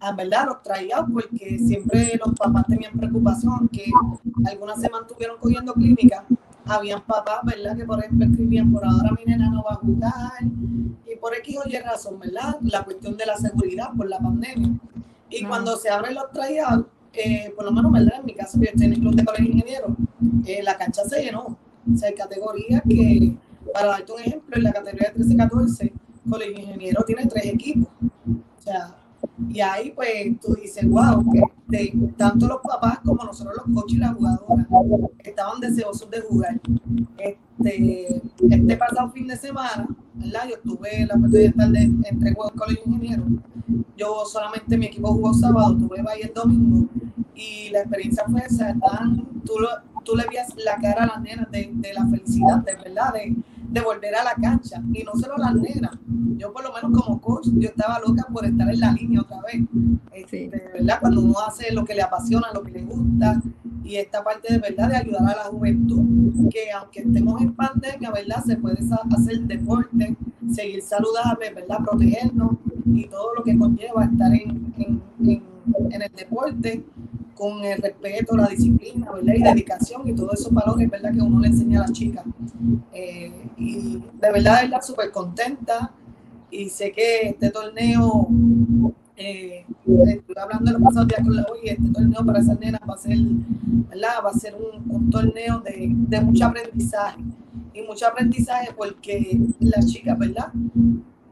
[0.00, 3.86] A verdad, los traía porque siempre los papás tenían preocupación que
[4.44, 6.26] algunas se mantuvieron cogiendo clínica.
[6.66, 7.78] Habían papás, ¿verdad?
[7.78, 10.42] Que por ejemplo escribían, por ahora mi nena no va a jugar.
[10.42, 12.58] Y por X o Y razón, ¿verdad?
[12.60, 14.78] La cuestión de la seguridad por la pandemia.
[15.30, 16.84] Y cuando se abren los trayados,
[17.18, 18.20] eh, por lo menos, ¿verdad?
[18.20, 19.96] En mi caso, yo estoy en el club de colegio ingeniero,
[20.46, 21.58] eh, la cancha se llenó.
[21.92, 23.34] O sea, hay categorías que,
[23.72, 25.92] para darte un ejemplo, en la categoría 13-14,
[26.28, 27.88] colegio ingeniero tiene tres equipos.
[28.02, 28.94] O sea,
[29.48, 31.24] y ahí pues tú dices, wow,
[31.70, 34.66] que tanto los papás como nosotros los coaches y las jugadoras
[35.18, 36.60] estaban deseosos de jugar.
[37.18, 40.48] Este, este pasado fin de semana, ¿verdad?
[40.50, 43.24] Yo tuve la oportunidad de estar de, entre juegos colegio ingeniero.
[43.96, 46.88] Yo solamente mi equipo jugó sábado, tuve ahí el domingo
[47.34, 48.74] y la experiencia fue esa,
[49.44, 49.54] tú,
[50.08, 53.36] tú le vías la cara a las nenas de, de la felicidad, de verdad, de,
[53.68, 54.82] de volver a la cancha.
[54.94, 55.98] Y no solo las nenas,
[56.38, 59.38] yo por lo menos como coach, yo estaba loca por estar en la línea otra
[59.42, 59.62] vez.
[60.12, 60.98] Este, ¿verdad?
[61.00, 63.42] Cuando uno hace lo que le apasiona, lo que le gusta,
[63.84, 68.10] y esta parte de verdad de ayudar a la juventud, que aunque estemos en pandemia,
[68.10, 68.42] ¿verdad?
[68.46, 70.16] Se puede hacer deporte,
[70.50, 71.78] seguir saludable, ¿verdad?
[71.84, 72.52] Protegernos
[72.86, 75.42] y todo lo que conlleva estar en, en, en,
[75.90, 76.82] en el deporte
[77.38, 79.34] con el respeto, la disciplina, ¿verdad?
[79.34, 81.12] Y dedicación y todos esos valores, ¿verdad?
[81.14, 82.24] Que uno le enseña a las chicas.
[82.92, 85.92] Eh, y de verdad, verdad, súper contenta
[86.50, 88.26] y sé que este torneo,
[89.16, 92.94] eh, estoy hablando los pasados días con la hoy, este torneo para esas nenas va
[92.94, 93.18] a ser,
[93.88, 94.08] ¿verdad?
[94.24, 97.22] Va a ser un, un torneo de, de mucho aprendizaje
[97.72, 100.52] y mucho aprendizaje porque las chicas, ¿verdad?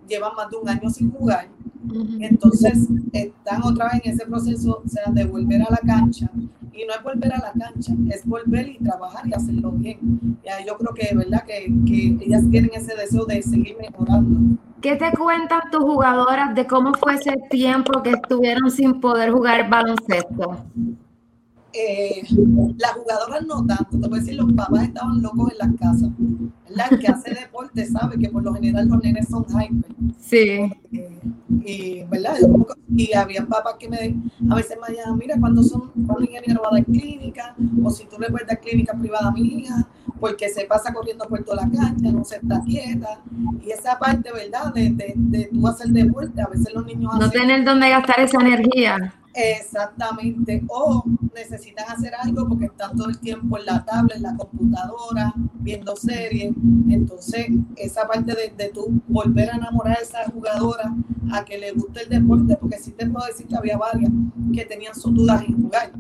[0.09, 1.49] Llevan más de un año sin jugar
[2.21, 6.31] entonces están otra vez en ese proceso, o sea, de volver a la cancha.
[6.73, 9.99] Y no es volver a la cancha, es volver y trabajar y hacerlo bien.
[10.43, 14.59] Y yo creo que verdad que, que ellas tienen ese deseo de seguir mejorando.
[14.83, 19.71] ¿Qué te cuentan tus jugadoras de cómo fue ese tiempo que estuvieron sin poder jugar
[19.71, 20.67] baloncesto?
[21.77, 22.23] eh,
[22.79, 26.11] las jugadoras no tanto, te voy a decir, los papás estaban locos en las casas.
[26.69, 26.87] ¿Verdad?
[26.91, 29.85] El que hace deporte sabe que por lo general los nenes son hyper.
[30.19, 30.73] Sí.
[30.93, 31.21] Eh,
[31.65, 32.37] y, ¿verdad?
[32.89, 34.17] y había papás que me,
[34.51, 38.05] a veces me decían, mira, cuando son, cuando ingeniero va a dar clínica, o si
[38.07, 39.89] tú le puedes dar clínica privada a mi hija,
[40.21, 43.21] porque se pasa corriendo por toda la cancha, no se está quieta.
[43.65, 44.73] Y esa parte, ¿verdad?
[44.73, 47.13] De, de, de tú hacer deporte, a veces los niños...
[47.19, 49.15] No tener dónde gastar esa energía.
[49.37, 50.65] Exactamente.
[50.69, 55.35] O necesitan hacer algo porque están todo el tiempo en la tablet, en la computadora,
[55.61, 56.55] viendo series.
[56.89, 60.95] Entonces, esa parte de, de tú volver a enamorar a esa jugadora
[61.33, 64.11] a que le guste el deporte, porque sí te puedo decir que había varias
[64.55, 65.93] que tenían sus dudas en jugar.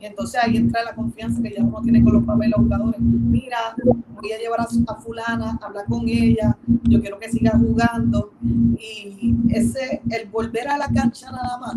[0.00, 2.60] Y entonces ahí entra la confianza que ya uno tiene con los papás y los
[2.60, 3.00] jugadores.
[3.00, 8.32] Mira, voy a llevar a, a fulana, hablar con ella, yo quiero que siga jugando.
[8.42, 11.76] Y ese, el volver a la cancha nada más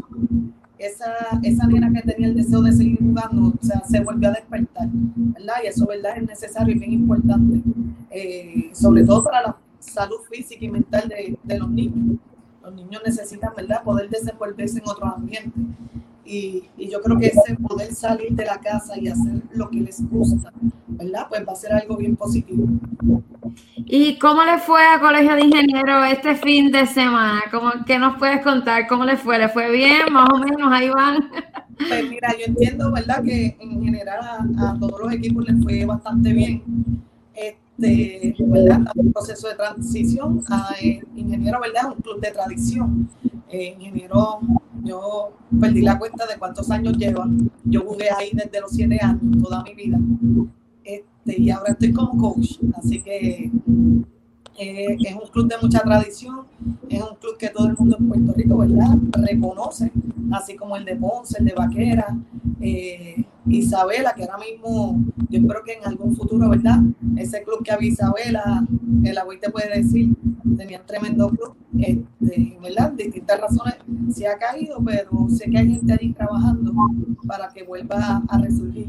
[0.86, 4.34] esa, esa nena que tenía el deseo de seguir jugando, o sea, se volvió a
[4.34, 5.56] despertar, ¿verdad?
[5.64, 6.18] Y eso, ¿verdad?
[6.18, 7.62] Es necesario y bien importante,
[8.12, 12.18] eh, sobre todo para la salud física y mental de, de, los niños.
[12.64, 15.64] Los niños necesitan, ¿verdad?, poder desenvolverse en otros ambientes.
[16.26, 19.78] Y, y, yo creo que ese poder salir de la casa y hacer lo que
[19.82, 20.52] les gusta,
[20.88, 21.28] ¿verdad?
[21.30, 22.66] Pues va a ser algo bien positivo.
[23.86, 27.44] ¿Y cómo le fue a Colegio de Ingenieros este fin de semana?
[27.52, 28.88] ¿Cómo, ¿Qué nos puedes contar?
[28.88, 29.38] ¿Cómo le fue?
[29.38, 30.12] ¿Le fue bien?
[30.12, 31.30] Más o menos, ahí van.
[31.78, 33.24] Pues mira, yo entiendo, ¿verdad?
[33.24, 34.20] Que en general
[34.58, 36.64] a, a todos los equipos les fue bastante bien.
[37.78, 38.82] Este, ¿verdad?
[38.96, 41.92] Un proceso de transición a eh, Ingeniero, ¿verdad?
[41.96, 43.10] Un club de tradición.
[43.50, 44.40] Eh, ingeniero,
[44.84, 47.28] yo perdí la cuenta de cuántos años lleva.
[47.64, 50.00] Yo jugué ahí desde los siete años, toda mi vida.
[50.84, 53.52] Este, y ahora estoy como coach, así que
[54.58, 56.46] eh, es un club de mucha tradición,
[56.90, 58.96] es un club que todo el mundo en Puerto Rico, ¿verdad?
[59.12, 59.92] Reconoce,
[60.32, 62.18] así como el de Ponce, el de Vaquera,
[62.62, 66.80] eh, Isabela, que ahora mismo, yo espero que en algún futuro, ¿verdad?
[67.18, 68.66] Ese club que había Isabela,
[69.04, 70.16] el abuelo te puede decir,
[70.58, 72.92] tenía un tremendo club, este, ¿verdad?
[72.94, 73.76] Distintas razones
[74.14, 76.74] se ha caído, pero sé que hay gente allí trabajando
[77.28, 78.88] para que vuelva a resurgir,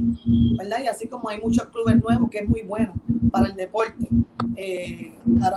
[0.59, 0.79] ¿verdad?
[0.85, 2.94] Y así como hay muchos clubes nuevos, que es muy bueno
[3.31, 4.09] para el deporte,
[4.57, 5.12] eh,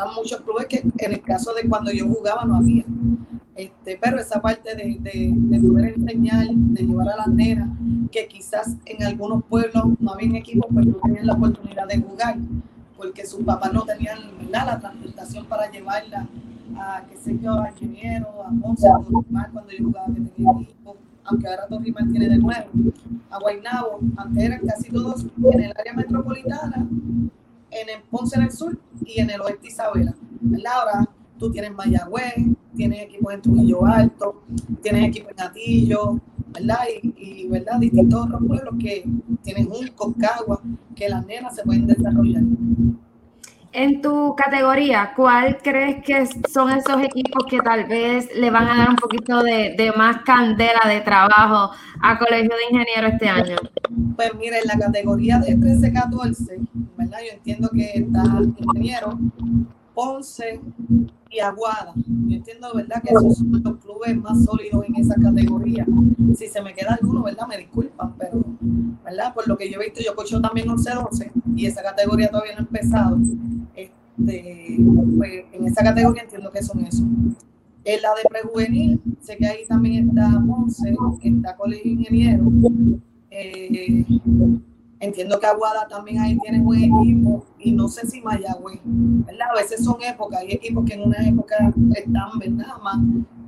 [0.07, 2.85] muchos clubes que en el caso de cuando yo jugaba no había.
[3.55, 7.69] Este, pero esa parte de, de, de, poder enseñar, de llevar a las nenas,
[8.09, 12.37] que quizás en algunos pueblos no habían equipos, pero no tenían la oportunidad de jugar,
[12.95, 14.65] porque sus papás no tenían ¿verdad?
[14.65, 16.29] la transportación para llevarla
[16.77, 20.51] a, qué sé yo, a Ingeniero, a Ponce, a Torrimar, cuando yo jugaba que tenía
[20.61, 22.69] equipo, aunque ahora Torrimar tiene de nuevo,
[23.29, 26.87] a Guaynabo, antes eran casi todos en el área metropolitana,
[27.71, 30.15] en el Ponce en el sur y en el oeste Isabela.
[30.41, 30.73] ¿verdad?
[30.73, 32.33] Ahora tú tienes Mayagüez,
[32.75, 34.43] tienes equipos en Trujillo Alto,
[34.81, 36.19] tienes equipos en Atillo,
[36.53, 36.79] ¿verdad?
[37.01, 37.79] Y, y, ¿verdad?
[37.79, 39.05] Distintos otros pueblos que
[39.43, 40.61] tienen un Concagua,
[40.95, 42.43] que las nenas se pueden desarrollar.
[43.79, 48.77] En tu categoría, ¿cuál crees que son esos equipos que tal vez le van a
[48.77, 53.55] dar un poquito de, más candela de trabajo a Colegio de Ingenieros este año?
[54.17, 57.19] Pues mira, en la categoría de 13-14, ¿verdad?
[57.25, 58.21] Yo entiendo que está
[58.57, 59.17] ingeniero,
[59.99, 60.61] Ponce
[61.29, 61.93] y Aguada.
[61.95, 63.01] Yo entiendo, ¿verdad?
[63.03, 65.85] Que esos son los clubes más sólidos en esa categoría.
[66.37, 67.45] Si se me queda alguno, ¿verdad?
[67.49, 68.41] Me disculpan, pero,
[69.03, 69.33] ¿verdad?
[69.33, 72.59] Por lo que yo he visto, yo cocho también 11-12 y esa categoría todavía no
[72.59, 73.17] ha empezado.
[73.75, 74.77] Este,
[75.17, 77.01] pues, en esa categoría entiendo que son esos.
[77.83, 82.49] En la de prejuvenil, sé que ahí también está Ponce, está Colegio Ingeniero.
[83.31, 84.05] Eh,
[85.01, 89.47] Entiendo que Aguada también ahí tiene buen equipo y no sé si Mayagüez, ¿verdad?
[89.51, 91.55] A veces son épocas, hay equipos que en una época
[91.95, 92.77] están, ¿verdad?
[92.83, 92.97] Más,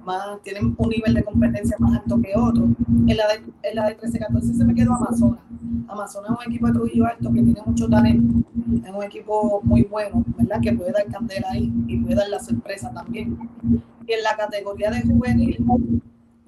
[0.06, 2.70] más, tienen un nivel de competencia más alto que otro.
[3.06, 5.42] En la de, en de 13-14 se me quedó Amazonas.
[5.90, 8.48] Amazonas es un equipo de Trujillo Alto que tiene mucho talento,
[8.86, 10.62] es un equipo muy bueno, ¿verdad?
[10.62, 13.38] Que puede dar candela ahí y puede dar la sorpresa también.
[14.08, 15.66] Y en la categoría de juvenil,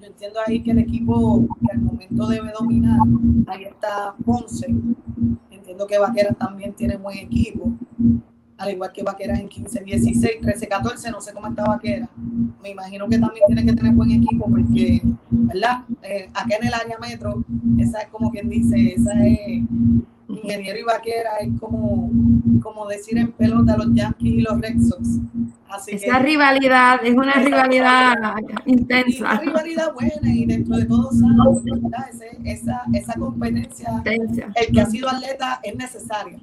[0.04, 2.99] yo entiendo ahí que el equipo que al momento debe dominar,
[3.47, 4.68] ahí está Ponce.
[5.49, 7.72] Entiendo que Vaqueras también tiene buen equipo,
[8.58, 12.10] al igual que Vaqueras en 15, 16, 13, 14, no sé cómo está Vaqueras.
[12.62, 15.86] Me imagino que también tiene que tener buen equipo porque, ¿verdad?
[16.01, 17.41] Eh, acá en el área metro,
[17.78, 19.62] esa es como quien dice, esa es
[20.28, 22.09] ingeniero y vaquera es como,
[22.61, 25.19] como decir en pelota los Yankees y los Red Sox.
[25.69, 29.26] Así esa rivalidad es una rivalidad intensa.
[29.26, 31.09] una rivalidad buena y dentro de todo
[32.43, 36.39] esa, esa competencia, el que ha sido atleta es necesaria.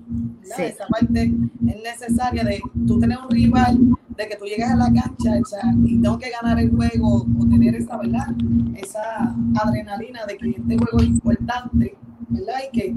[0.58, 3.78] Esa parte es necesaria de tú tener un rival,
[4.16, 5.36] de que tú llegues a la cancha
[5.84, 8.26] y tengo que ganar el juego o tener esa, ¿verdad?
[8.74, 11.96] esa adrenalina de que este juego es importante
[12.30, 12.94] Y que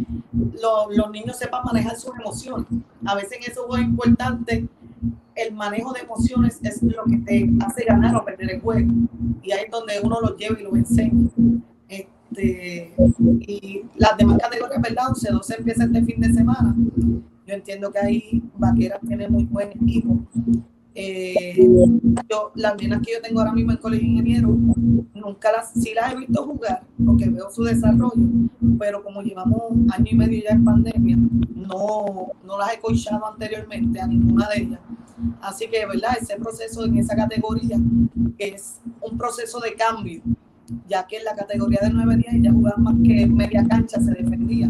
[0.61, 2.67] los niños sepan manejar sus emociones.
[3.05, 4.67] A veces en eso es importante,
[5.35, 8.91] el manejo de emociones es lo que te hace ganar o perder el juego.
[9.41, 11.29] Y ahí es donde uno lo lleva y lo enseña.
[11.89, 15.09] Este, y las demás categorías, ¿verdad?
[15.09, 16.75] 11, 12 empieza este fin de semana.
[17.45, 20.19] Yo entiendo que ahí Vaqueras tiene muy buen equipo.
[20.95, 21.67] Eh,
[22.29, 24.49] yo, las nenas que yo tengo ahora mismo en colegio ingeniero,
[25.13, 28.11] nunca las, sí las he visto jugar, porque veo su desarrollo,
[28.77, 31.17] pero como llevamos año y medio ya en pandemia,
[31.55, 34.79] no, no las he coachado anteriormente a ninguna de ellas.
[35.41, 36.17] Así que, ¿verdad?
[36.19, 37.77] Ese proceso en esa categoría
[38.37, 40.21] es un proceso de cambio,
[40.87, 44.11] ya que en la categoría de nueve días ya jugaban más que media cancha, se
[44.11, 44.69] defendía.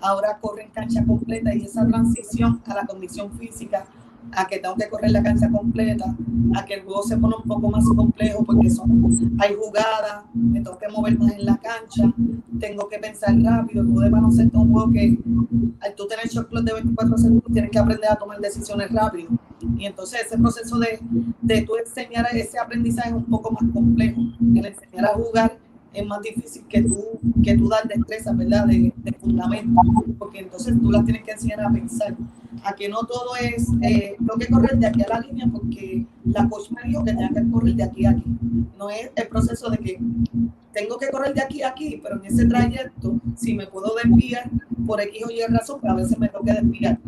[0.00, 3.86] Ahora corren cancha completa y esa transición a la condición física
[4.32, 6.16] a que tengo que correr la cancha completa,
[6.56, 10.60] a que el juego se pone un poco más complejo porque son, hay jugadas, me
[10.60, 12.12] tengo que mover más en la cancha,
[12.58, 15.18] tengo que pensar rápido, el juego de baloncesto es un juego que
[15.80, 19.28] al tú tener shot clock de 24 segundos tienes que aprender a tomar decisiones rápido.
[19.78, 21.00] Y entonces ese proceso de,
[21.40, 25.63] de tú enseñar ese aprendizaje es un poco más complejo, el enseñar a jugar
[25.94, 26.98] es más difícil que tú,
[27.42, 28.66] que tú dar destreza, ¿verdad?
[28.66, 29.80] De, de fundamento,
[30.18, 32.16] porque entonces tú las tienes que enseñar a pensar,
[32.64, 36.06] a que no todo es, eh, tengo que correr de aquí a la línea porque
[36.24, 38.24] la coach me dijo que tenga que correr de aquí a aquí.
[38.78, 39.98] No es el proceso de que
[40.72, 44.50] tengo que correr de aquí a aquí, pero en ese trayecto, si me puedo desviar
[44.86, 46.98] por X o Y razón, pues a veces me que desviar.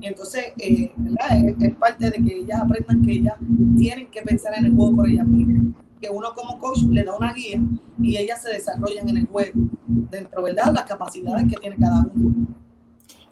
[0.00, 1.44] Y entonces, eh, ¿verdad?
[1.44, 3.34] Es, es, parte de que ellas aprendan que ellas
[3.76, 5.74] tienen que pensar en el juego por ellas mismas
[6.10, 7.60] uno como coach le da una guía
[8.00, 9.52] y ellas se desarrollan en el juego,
[9.86, 10.72] dentro, ¿verdad?
[10.72, 12.46] Las capacidades que tiene cada uno.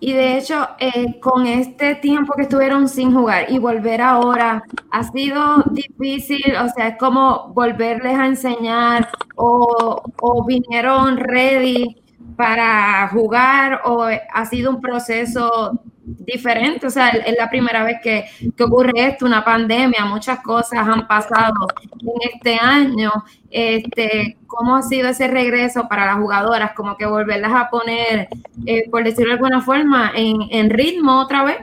[0.00, 5.04] Y de hecho, eh, con este tiempo que estuvieron sin jugar y volver ahora, ha
[5.04, 12.02] sido difícil, o sea, es como volverles a enseñar o, o vinieron ready
[12.36, 18.24] para jugar o ha sido un proceso diferente, o sea, es la primera vez que,
[18.56, 21.66] que, ocurre esto, una pandemia, muchas cosas han pasado
[22.00, 23.10] en este año.
[23.50, 26.72] Este, ¿Cómo ha sido ese regreso para las jugadoras?
[26.72, 28.28] Como que volverlas a poner,
[28.66, 31.58] eh, por decirlo de alguna forma, en, en ritmo otra vez.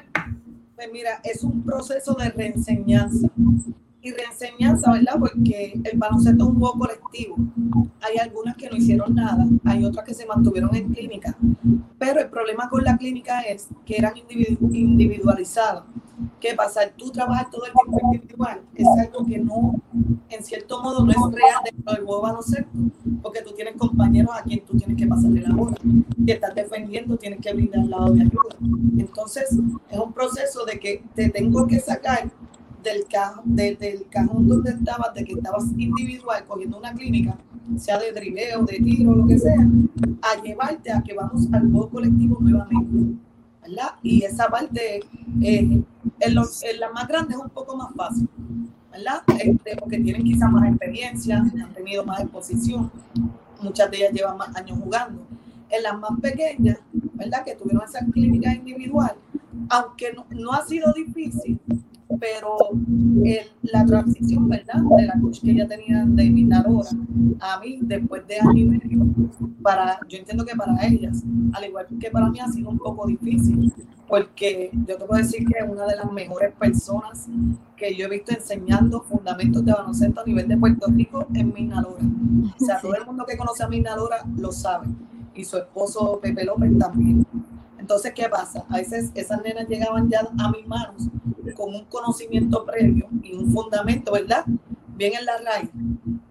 [0.76, 3.28] Pues mira, es un proceso de reenseñanza
[4.02, 5.16] y reenseñanza, ¿verdad?
[5.20, 7.36] Porque el baloncesto es un juego colectivo.
[8.02, 11.38] Hay algunas que no hicieron nada, hay otras que se mantuvieron en clínica,
[11.99, 15.84] pero el problema con la clínica es que eran individualizadas.
[16.39, 16.82] ¿Qué pasa?
[16.95, 19.76] Tú trabajas todo el tiempo individual, es algo que no,
[20.30, 22.70] en cierto modo, no es real dentro del juego baloncesto,
[23.22, 25.78] porque tú tienes compañeros a quien tú tienes que pasarle la bola,
[26.26, 28.56] que estás defendiendo, tienes que brindar al lado de ayuda.
[28.97, 29.49] Entonces,
[29.89, 32.32] es un proceso de que te tengo que sacar
[32.84, 37.38] del, cajón, del cajón donde estabas, de que estabas individual cogiendo una clínica,
[37.77, 39.67] sea de driveo, de tiro, lo que sea,
[40.21, 43.17] a llevarte a que vamos al juego colectivo nuevamente.
[43.61, 43.91] ¿verdad?
[44.01, 45.01] Y esa parte,
[45.41, 45.84] eh,
[46.19, 48.27] en, la más grande es un poco más fácil,
[48.91, 49.21] ¿verdad?
[49.39, 52.91] Este, porque tienen quizá más experiencia, han tenido más exposición,
[53.61, 55.21] muchas de ellas llevan más años jugando.
[55.69, 56.79] En las más pequeñas,
[57.13, 57.45] ¿verdad?
[57.45, 59.15] Que tuvieron esa clínica individual,
[59.69, 61.59] aunque no, no ha sido difícil,
[62.20, 62.57] pero
[63.24, 64.82] el, la transición, ¿verdad?
[64.97, 66.89] De la coach que ella tenía de imitadora
[67.39, 69.05] a mí, después de año y medio,
[69.62, 73.07] para, yo entiendo que para ellas, al igual que para mí, ha sido un poco
[73.07, 73.74] difícil,
[74.07, 77.28] porque yo te puedo decir que es una de las mejores personas
[77.78, 82.03] que yo he visto enseñando fundamentos de baloncesto a nivel de Puerto Rico en Minalora.
[82.59, 84.88] O sea, todo el mundo que conoce a Minalora lo sabe,
[85.34, 87.26] y su esposo Pepe López también.
[87.82, 88.63] Entonces, ¿qué pasa?
[88.69, 91.09] A veces esas nenas llegaban ya a mis manos
[91.55, 94.45] con un conocimiento previo y un fundamento, ¿verdad?
[94.95, 95.71] Bien en la raíz.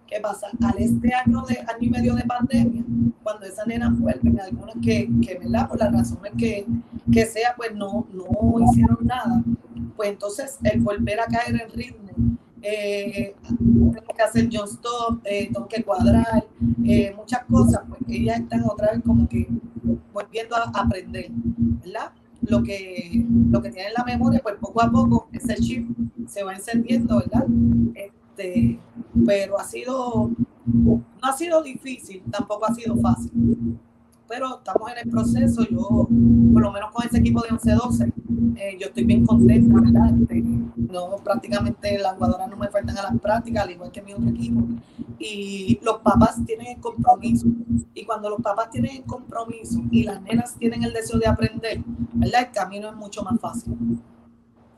[0.07, 0.47] ¿Qué pasa?
[0.63, 2.85] Al este año, de, año y medio de pandemia,
[3.23, 5.69] cuando esas nenas vuelven, algunas que, que ¿verdad?
[5.69, 6.67] Por las razones que,
[7.13, 9.43] que sea, pues no, no hicieron nada,
[9.97, 12.11] pues entonces el volver a caer en ritmo
[12.63, 16.47] eh, tengo que hacer John Stop, eh, tengo que cuadrar,
[16.85, 19.49] eh, muchas cosas, pues ellas están otra vez como que
[20.13, 22.13] volviendo a aprender, ¿verdad?
[22.43, 25.89] Lo que, lo que tiene en la memoria, pues poco a poco ese chip
[26.27, 27.47] se va encendiendo, ¿verdad?
[27.95, 28.79] Este,
[29.27, 30.31] pero ha sido,
[30.67, 33.79] no ha sido difícil, tampoco ha sido fácil
[34.31, 35.65] pero estamos en el proceso.
[35.69, 36.09] Yo,
[36.53, 38.13] por lo menos con ese equipo de 11-12,
[38.57, 40.15] eh, yo estoy bien contenta, ¿verdad?
[40.23, 40.43] Este,
[40.77, 44.29] no, prácticamente las jugadoras no me faltan a las prácticas, al igual que mi otro
[44.29, 44.63] equipo.
[45.19, 47.49] Y los papás tienen el compromiso.
[47.93, 51.81] Y cuando los papás tienen el compromiso y las nenas tienen el deseo de aprender,
[52.13, 52.43] ¿verdad?
[52.43, 54.01] El camino es mucho más fácil.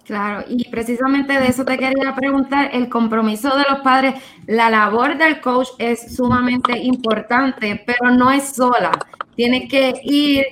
[0.04, 4.14] Claro, y precisamente de eso te quería preguntar, el compromiso de los padres,
[4.46, 8.90] la labor del coach es sumamente importante, pero no es sola,
[9.34, 10.44] tiene que ir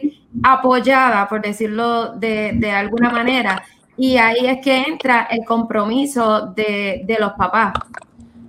[0.43, 3.63] apoyada, por decirlo de, alguna manera,
[3.97, 7.73] y ahí es que entra el compromiso de, de los papás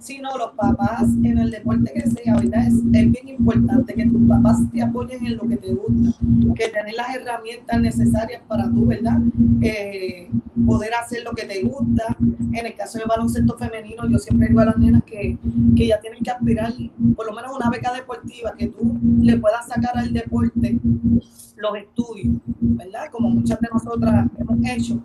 [0.01, 2.67] sino los papás en el deporte que sea, ¿verdad?
[2.67, 6.17] Es, bien importante que tus papás te apoyen en lo que te gusta,
[6.55, 9.19] que tenés las herramientas necesarias para tú, ¿verdad?
[9.61, 10.29] Eh,
[10.65, 12.17] poder hacer lo que te gusta.
[12.53, 15.37] En el caso del baloncesto femenino, yo siempre digo a las nenas que,
[15.75, 16.73] que ya tienen que aspirar
[17.15, 20.79] por lo menos una beca deportiva, que tú le puedas sacar al deporte
[21.57, 23.11] los estudios, ¿verdad?
[23.11, 24.99] Como muchas de nosotras hemos hecho.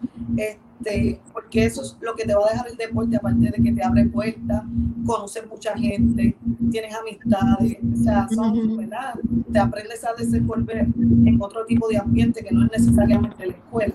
[1.33, 3.83] Porque eso es lo que te va a dejar el deporte, aparte de que te
[3.83, 4.63] abre puertas,
[5.05, 6.37] conoces mucha gente,
[6.71, 9.15] tienes amistades, o sea, son, ¿verdad?
[9.53, 13.95] Te aprendes a desenvolver en otro tipo de ambiente que no es necesariamente la escuela.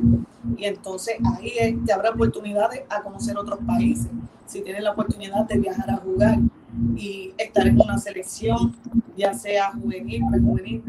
[0.58, 4.10] Y entonces ahí te abre oportunidades a conocer otros países,
[4.52, 6.38] si tienes la oportunidad de viajar a jugar
[6.96, 8.76] y estar en una selección,
[9.16, 10.82] ya sea juvenil, prejuvenil,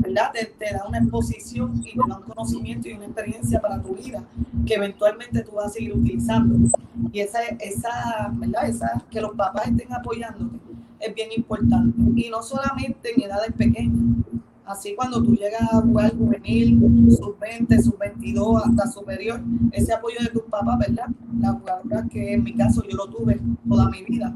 [0.00, 0.32] ¿verdad?
[0.32, 4.22] Te, da una exposición y te da un conocimiento y una experiencia para tu vida
[4.66, 6.70] que eventualmente tú vas a seguir utilizando.
[7.12, 8.68] Y esa, esa, ¿verdad?
[8.68, 10.58] Esa, que los papás estén apoyándote
[11.00, 12.00] es bien importante.
[12.14, 14.24] Y no solamente en edades pequeñas,
[14.66, 19.40] Así cuando tú llegas a jugar juvenil, sub-20, sub-22, hasta superior,
[19.70, 21.06] ese apoyo de tus papás, ¿verdad?
[21.40, 24.34] La jugadora que en mi caso yo lo tuve toda mi vida,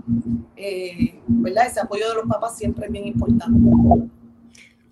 [0.54, 1.66] eh, ¿verdad?
[1.66, 3.58] Ese apoyo de los papás siempre es bien importante.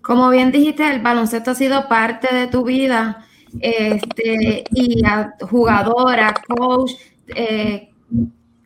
[0.01, 3.25] Como bien dijiste, el baloncesto ha sido parte de tu vida
[3.61, 5.01] este, y
[5.49, 6.91] jugadora, coach,
[7.33, 7.89] eh,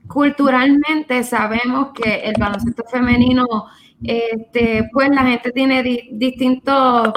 [0.08, 3.46] culturalmente sabemos que el baloncesto femenino
[4.04, 7.14] este, pues la gente tiene distintas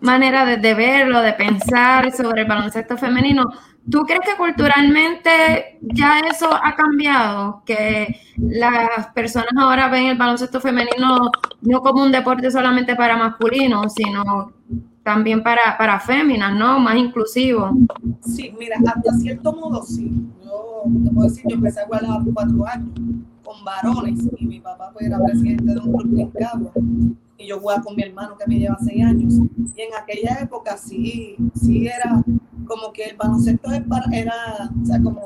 [0.00, 3.50] maneras de, verlo, de pensar sobre el baloncesto femenino.
[3.88, 7.62] ¿Tú crees que culturalmente ya eso ha cambiado?
[7.64, 11.30] Que las personas ahora ven el baloncesto femenino
[11.62, 14.52] no como un deporte solamente para masculinos, sino
[15.04, 16.80] también para, para féminas, ¿no?
[16.80, 17.70] Más inclusivo.
[18.22, 20.10] Sí, mira, hasta cierto modo sí.
[20.42, 22.90] Yo te puedo decir, yo empecé a jugar a los cuatro años
[23.46, 26.72] con varones y mi papá pues, era presidente de un club en Cagua.
[27.38, 29.34] Y yo jugaba con mi hermano que me lleva seis años.
[29.76, 32.22] Y en aquella época sí, sí era
[32.66, 35.22] como que el baloncesto era, o sea, como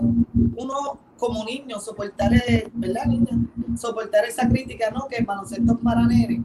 [0.57, 2.33] uno como niño soportar,
[2.73, 3.39] ¿verdad niña?
[3.77, 5.07] Soportar esa crítica, ¿no?
[5.07, 6.41] Que el baloncesto es para nenes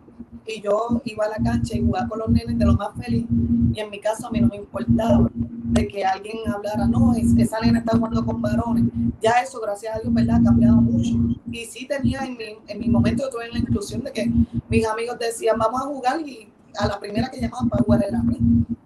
[0.45, 3.26] y yo iba a la cancha y jugaba con los nenes de lo más feliz
[3.73, 7.59] y en mi caso a mí no me importaba de que alguien hablara, no, esa
[7.59, 8.86] nena está jugando con varones.
[9.21, 10.39] Ya eso, gracias a Dios, ¿verdad?
[10.39, 11.11] Ha cambiado mucho.
[11.51, 14.32] Y sí tenía en mi, en mi momento, yo tuve la inclusión de que
[14.69, 16.47] mis amigos decían, vamos a jugar y
[16.78, 18.38] a la primera que llamaban para jugar era a mí.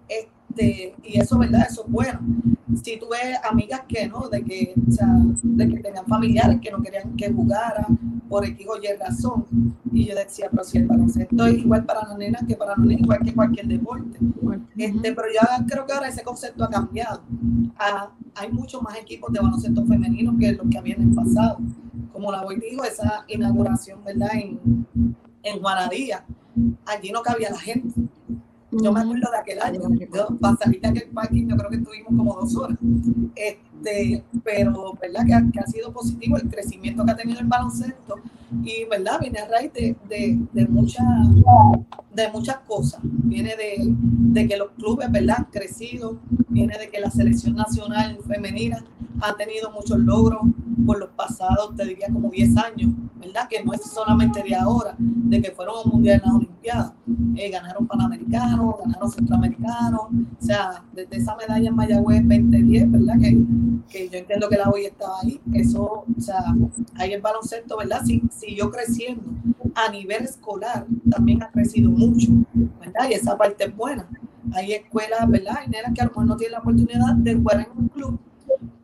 [0.08, 1.66] Este, y eso, ¿verdad?
[1.68, 2.20] Eso es bueno.
[2.82, 5.08] Si tú ves amigas que no, de que, o sea,
[5.42, 7.86] de que tenían familiares que no querían que jugara
[8.28, 9.44] por X o Y razón.
[9.92, 12.86] Y yo decía, pero si el baloncesto es igual para las nenas que para los
[12.86, 14.18] niños, igual que cualquier deporte.
[14.76, 17.22] Este, pero ya creo que ahora ese concepto ha cambiado.
[17.76, 21.58] Ah, hay muchos más equipos de baloncesto femenino que los que habían en pasado.
[22.12, 24.30] Como la voy dijo, esa inauguración, ¿verdad?
[24.34, 24.86] En,
[25.42, 26.24] en Juanadía,
[26.86, 28.00] allí no cabía la gente.
[28.72, 31.76] Yo me acuerdo de aquel año, yo, para salir de aquel parking, yo creo que
[31.76, 32.78] estuvimos como dos horas.
[33.34, 35.26] Este, pero, ¿verdad?
[35.26, 38.16] Que ha, que ha, sido positivo el crecimiento que ha tenido el baloncesto.
[38.64, 39.18] Y, ¿verdad?
[39.20, 41.02] Viene a raíz de, de, de, mucha,
[42.14, 43.00] de muchas cosas.
[43.02, 45.36] Viene de, de que los clubes, ¿verdad?
[45.38, 46.18] Han crecido.
[46.48, 48.84] Viene de que la selección nacional femenina
[49.20, 50.42] ha tenido muchos logros
[50.86, 53.48] por los pasados, te diría como 10 años, ¿verdad?
[53.48, 56.92] Que no es solamente de ahora, de que fueron a un mundial en las Olimpiadas.
[57.36, 63.14] Eh, ganaron Panamericanos, ganaron Centroamericanos, o sea, desde esa medalla en Mayagüez 2010, ¿verdad?
[63.20, 63.44] Que,
[63.88, 66.42] que yo entiendo que la hoy estaba ahí, eso, o sea,
[66.96, 68.02] ahí el baloncesto, ¿verdad?
[68.30, 69.22] Siguió creciendo.
[69.74, 72.28] A nivel escolar también ha crecido mucho,
[72.80, 73.08] ¿verdad?
[73.08, 74.08] Y esa parte es buena.
[74.52, 75.58] Hay escuelas, ¿verdad?
[75.60, 78.20] Hay nenas que a lo mejor no tienen la oportunidad de jugar en un club,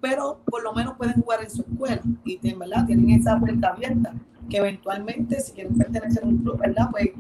[0.01, 2.86] pero por lo menos pueden jugar en su escuela y ¿verdad?
[2.86, 4.14] tienen esa puerta abierta
[4.49, 6.88] que eventualmente si quieren pertenecer a un club, ¿verdad?
[6.90, 7.11] Pues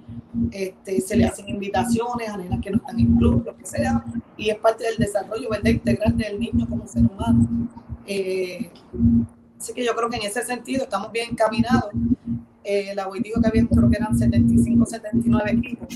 [0.52, 4.04] este, se le hacen invitaciones a nenas que no están en club, lo que sea,
[4.36, 5.70] y es parte del desarrollo ¿verdad?
[5.70, 7.68] integral del niño como ser humano.
[8.06, 8.70] Eh,
[9.58, 11.90] así que yo creo que en ese sentido estamos bien encaminados
[12.68, 15.88] eh, la hoy dijo que había, creo que eran 75, 79 equipos.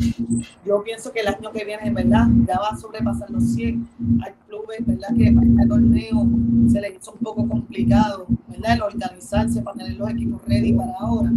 [0.64, 3.89] Yo pienso que el año que viene, en verdad, ya va a sobrepasar los 100.
[4.25, 5.09] Hay clubes, ¿verdad?
[5.16, 6.29] Que para este torneo
[6.71, 8.75] se les hizo un poco complicado, ¿verdad?
[8.75, 11.33] El organizarse para tener los equipos ready para ahora,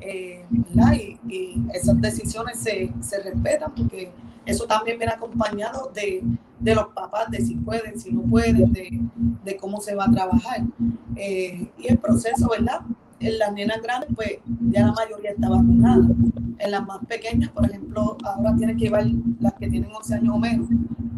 [0.00, 0.94] eh, ¿verdad?
[0.94, 1.18] Y,
[1.74, 4.10] esas decisiones se, se respetan porque
[4.46, 6.22] eso también viene acompañado de,
[6.58, 9.00] de, los papás, de si pueden, si no pueden, de,
[9.44, 10.62] de cómo se va a trabajar.
[11.16, 12.80] Eh, y el proceso, ¿verdad?
[13.20, 14.38] En las nenas grandes, pues
[14.70, 16.08] ya la mayoría está vacunada.
[16.58, 19.06] En las más pequeñas, por ejemplo, ahora tienen que llevar
[19.38, 20.68] las que tienen 11 años o menos.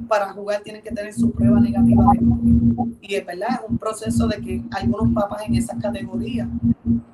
[0.09, 2.95] Para jugar tienen que tener su prueba negativa de COVID.
[3.01, 6.49] Y es verdad, es un proceso de que algunos papás en esas categorías,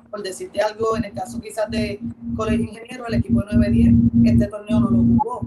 [0.09, 1.99] por decirte algo, en el caso quizás de
[2.35, 5.41] Colegio Ingeniero, el equipo de 9-10, este torneo no lo jugó.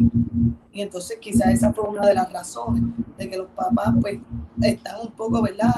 [0.72, 2.82] Y entonces quizás esa fue una de las razones
[3.18, 4.18] de que los papás pues
[4.62, 5.74] están un poco, ¿verdad?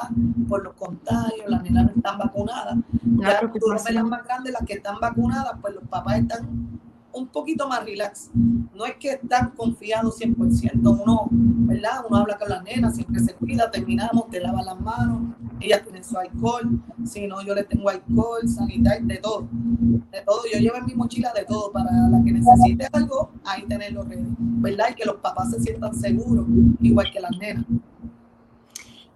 [0.49, 2.77] Por los contagios, las nenas no están vacunadas.
[3.19, 6.79] Ya tú las más grandes, las que están vacunadas, pues los papás están
[7.13, 8.31] un poquito más relax.
[8.35, 12.05] No es que están confiados 100%, uno, ¿verdad?
[12.09, 16.05] Uno habla con las nenas, siempre se cuida, terminamos, te lava las manos, ellas tienen
[16.05, 20.43] su alcohol, si no, yo le tengo alcohol, sanitario, de todo, de todo.
[20.53, 24.25] Yo llevo en mi mochila de todo para la que necesite algo, ahí tenerlo ready,
[24.39, 24.87] ¿verdad?
[24.91, 26.47] Y que los papás se sientan seguros,
[26.81, 27.65] igual que las nenas.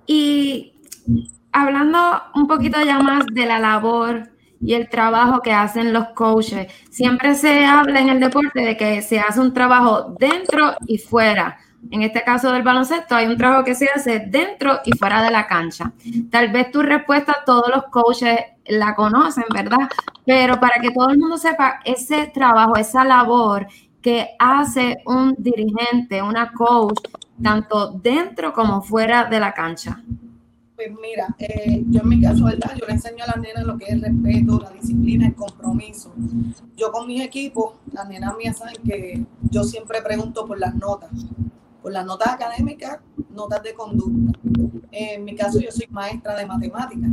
[0.07, 0.73] Y
[1.53, 1.99] hablando
[2.35, 4.31] un poquito ya más de la labor
[4.61, 6.73] y el trabajo que hacen los coaches.
[6.91, 11.59] Siempre se habla en el deporte de que se hace un trabajo dentro y fuera.
[11.91, 15.31] En este caso del baloncesto hay un trabajo que se hace dentro y fuera de
[15.31, 15.93] la cancha.
[16.31, 19.89] Tal vez tu respuesta todos los coaches la conocen, ¿verdad?
[20.27, 23.67] Pero para que todo el mundo sepa ese trabajo, esa labor
[24.03, 26.99] que hace un dirigente, una coach,
[27.43, 30.03] tanto dentro como fuera de la cancha.
[30.77, 32.73] Pues mira, eh, yo en mi caso, ¿verdad?
[32.79, 36.13] Yo le enseño a las nenas lo que es el respeto, la disciplina, el compromiso.
[36.77, 41.11] Yo con mis equipos, las nenas mías saben que yo siempre pregunto por las notas,
[41.83, 42.99] por las notas académicas,
[43.31, 44.39] notas de conducta.
[44.91, 47.11] En mi caso, yo soy maestra de matemáticas.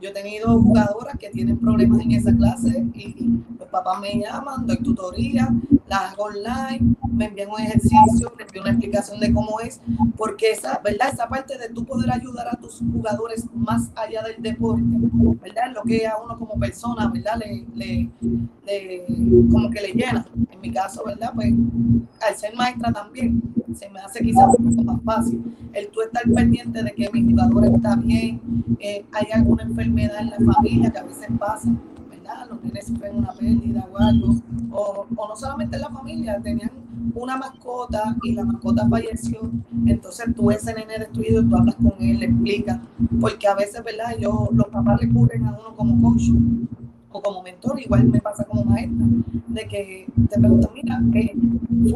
[0.00, 4.66] Yo he tenido jugadoras que tienen problemas en esa clase y los papás me llaman,
[4.66, 5.48] doy tutoría,
[5.88, 9.80] las hago online, me envían un ejercicio, me envían una explicación de cómo es,
[10.16, 11.10] porque esa, ¿verdad?
[11.12, 15.72] Esa parte de tú poder ayudar a tus jugadores más allá del deporte, ¿verdad?
[15.74, 17.38] Lo que a uno como persona, ¿verdad?
[17.38, 18.10] Le,
[18.66, 19.04] le,
[19.50, 20.26] como que le llena.
[20.50, 21.32] En mi caso, ¿verdad?
[21.34, 21.52] Pues
[22.26, 23.42] al ser maestra también,
[23.74, 25.42] se me hace quizás un poco más fácil.
[25.72, 28.40] El tú estar pendiente de que mi jugador está bien,
[28.80, 31.70] eh, hay alguna enfermedad en la familia que a veces pasa,
[32.26, 32.48] ¿verdad?
[32.50, 34.34] Los niños sufren una pérdida o algo,
[34.72, 36.70] o, o no solamente en la familia, tenían
[37.14, 39.50] una mascota y la mascota falleció,
[39.86, 42.80] entonces tú ese nene destruido, tú hablas con él, le explicas,
[43.20, 44.16] porque a veces, ¿verdad?
[44.18, 46.30] Yo, los papás recurren a uno como coach
[47.08, 49.06] como mentor, igual me pasa como maestra,
[49.48, 51.34] de que te preguntan, mira, que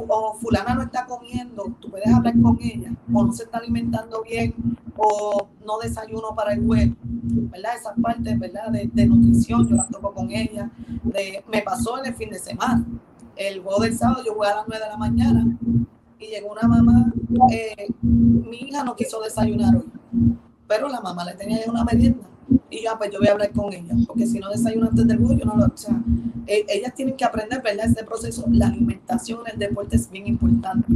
[0.08, 4.22] o fulana no está comiendo, tú puedes hablar con ella, o no se está alimentando
[4.22, 4.54] bien,
[5.02, 7.76] o no desayuno para el juego, ¿verdad?
[7.76, 8.70] Esas partes, ¿verdad?
[8.70, 10.70] De, nutrición, yo las toco con ella,
[11.50, 12.84] me pasó en el fin de semana,
[13.34, 15.58] el juego del sábado yo jugué a las 9 de la mañana
[16.18, 17.12] y llegó una mamá,
[17.50, 19.90] eh, mi hija no quiso desayunar hoy,
[20.68, 22.26] pero la mamá le tenía una merienda
[22.70, 25.18] y ya, pues yo voy a hablar con ella, porque si no desayuno antes del
[25.18, 25.66] juego, yo no lo.
[25.66, 26.00] O sea,
[26.46, 27.86] e, ellas tienen que aprender, ¿verdad?
[27.86, 30.86] Este proceso, la alimentación en el deporte es bien importante.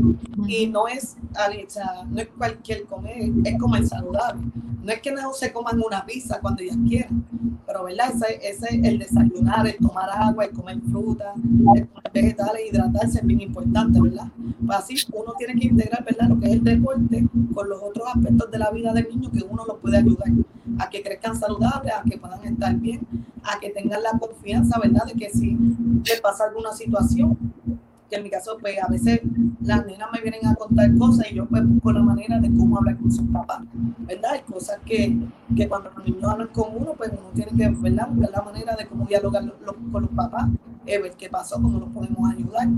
[0.46, 4.42] Y no es, o sea, no es cualquier comer, es comer saludable.
[4.82, 7.26] No es que no se coman una pizza cuando ellas quieran,
[7.66, 8.12] pero, ¿verdad?
[8.14, 11.32] Ese, ese el desayunar, el tomar agua, el comer fruta,
[11.74, 14.28] el comer vegetales, hidratarse es bien importante, ¿verdad?
[14.64, 16.28] Pues así uno tiene que integrar, ¿verdad?
[16.28, 19.42] Lo que es el deporte con los otros aspectos de la vida del niño que
[19.42, 20.28] uno lo puede ayudar
[20.78, 23.06] a que crezcan saludables, a que puedan estar bien,
[23.42, 25.04] a que tengan la confianza, ¿verdad?
[25.06, 25.56] De que si
[26.04, 27.36] les pasa alguna situación,
[28.08, 29.20] que en mi caso, pues a veces
[29.60, 32.76] las nenas me vienen a contar cosas y yo pues busco la manera de cómo
[32.78, 33.62] hablar con sus papás,
[33.98, 34.32] ¿verdad?
[34.32, 35.16] Hay cosas que,
[35.56, 38.08] que cuando los niños hablan con uno, pues uno tiene que, ¿verdad?
[38.08, 39.44] Buscar la manera de cómo dialogar
[39.90, 40.48] con los papás,
[40.86, 42.68] eh, ver qué pasó, cómo los podemos ayudar,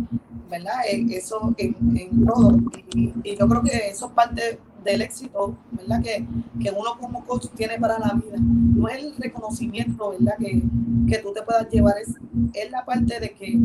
[0.49, 0.75] ¿verdad?
[0.91, 2.57] Eh, eso en, todo.
[2.95, 6.03] Y, y, yo creo que eso es parte del éxito, ¿verdad?
[6.03, 6.27] Que,
[6.63, 8.37] que, uno como coach tiene para la vida.
[8.39, 10.37] No es el reconocimiento, ¿verdad?
[10.39, 10.63] Que,
[11.09, 12.15] que tú te puedas llevar, es,
[12.55, 13.59] es la parte de que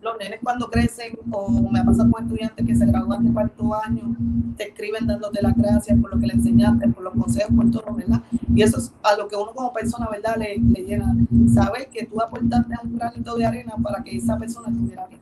[0.00, 3.74] los nenes cuando crecen, o me ha pasado con estudiantes que se gradúan de cuarto
[3.74, 4.16] año,
[4.56, 7.94] te escriben dándote las gracias por lo que le enseñaste, por los consejos, por todo,
[7.94, 8.22] ¿verdad?
[8.54, 10.36] Y eso es a lo que uno como persona, ¿verdad?
[10.36, 11.16] Le, le llena.
[11.52, 15.20] Saber que tú aportaste un granito de arena para que esa persona estuviera bien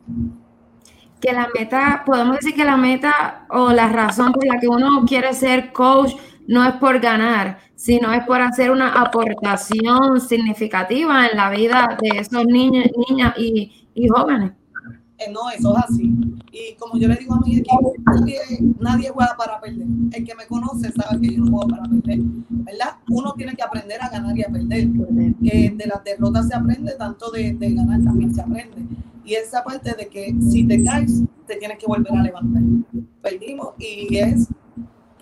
[1.22, 5.04] que la meta, podemos decir que la meta o la razón por la que uno
[5.06, 6.12] quiere ser coach
[6.48, 12.18] no es por ganar, sino es por hacer una aportación significativa en la vida de
[12.18, 14.52] esos niños, niñas y, y jóvenes.
[15.18, 16.12] Eh, no, eso es así.
[16.50, 18.40] Y como yo le digo a mi equipo, nadie,
[18.80, 19.86] nadie juega para perder.
[20.12, 22.18] El que me conoce sabe que yo no juego para perder.
[22.48, 22.96] ¿Verdad?
[23.08, 24.88] Uno tiene que aprender a ganar y a perder.
[25.40, 28.84] Que de las derrotas se aprende, tanto de, de ganar también se aprende.
[29.24, 32.62] Y esa parte de que si te caes, te tienes que volver a levantar.
[33.20, 34.48] Perdimos y es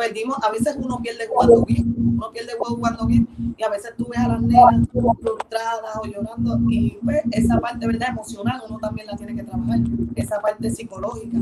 [0.01, 3.29] perdimos, a veces uno pierde jugando bien, uno pierde jugando bien
[3.59, 7.87] y a veces tú ves a las nenas frustradas o llorando y pues esa parte,
[7.87, 8.09] ¿verdad?
[8.09, 9.81] Emocional uno también la tiene que trabajar,
[10.17, 11.39] esa parte psicológica.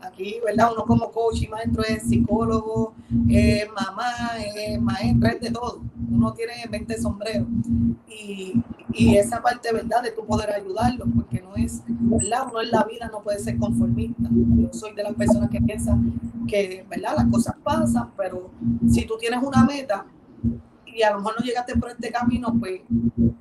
[0.00, 0.70] Aquí, ¿verdad?
[0.72, 5.82] Uno como coach y maestro es psicólogo, mamá, es maestro, es de todo.
[6.10, 7.46] Uno tiene 20 sombreros
[8.08, 8.54] y,
[8.94, 10.02] y esa parte, ¿verdad?
[10.02, 12.46] De tu poder ayudarlo, porque no es, ¿verdad?
[12.50, 14.22] Uno en la vida no puede ser conformista.
[14.30, 17.14] Yo soy de las personas que piensan que, ¿verdad?
[17.16, 18.50] Las cosas pasan pero
[18.88, 20.06] si tú tienes una meta
[20.86, 22.80] y a lo mejor no llegaste por este camino, pues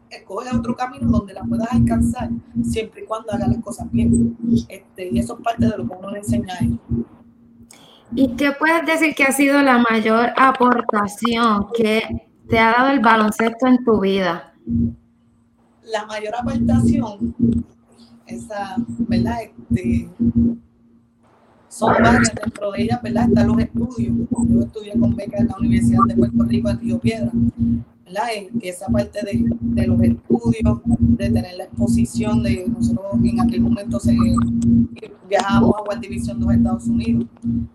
[0.10, 2.30] escoge otro camino donde la puedas alcanzar,
[2.64, 4.38] siempre y cuando hagas las cosas bien.
[4.70, 6.80] Este, y eso es parte de lo que uno le enseña a ellos.
[8.16, 12.04] ¿Y qué puedes decir que ha sido la mayor aportación que
[12.48, 14.54] te ha dado el baloncesto en tu vida?
[15.84, 17.36] La mayor aportación,
[18.28, 18.76] esa,
[19.08, 19.38] ¿verdad?
[19.42, 20.10] Este,
[21.78, 23.28] son varias, dentro de ellas, ¿verdad?
[23.30, 24.16] Están los estudios.
[24.50, 27.32] Yo estudié con beca en la Universidad de Puerto Rico en Río Piedra,
[28.08, 28.28] ¿verdad?
[28.62, 34.00] Esa parte de, de, los estudios, de tener la exposición de nosotros en aquel momento
[34.00, 34.16] se,
[35.28, 37.26] viajamos a World Division de los Estados Unidos,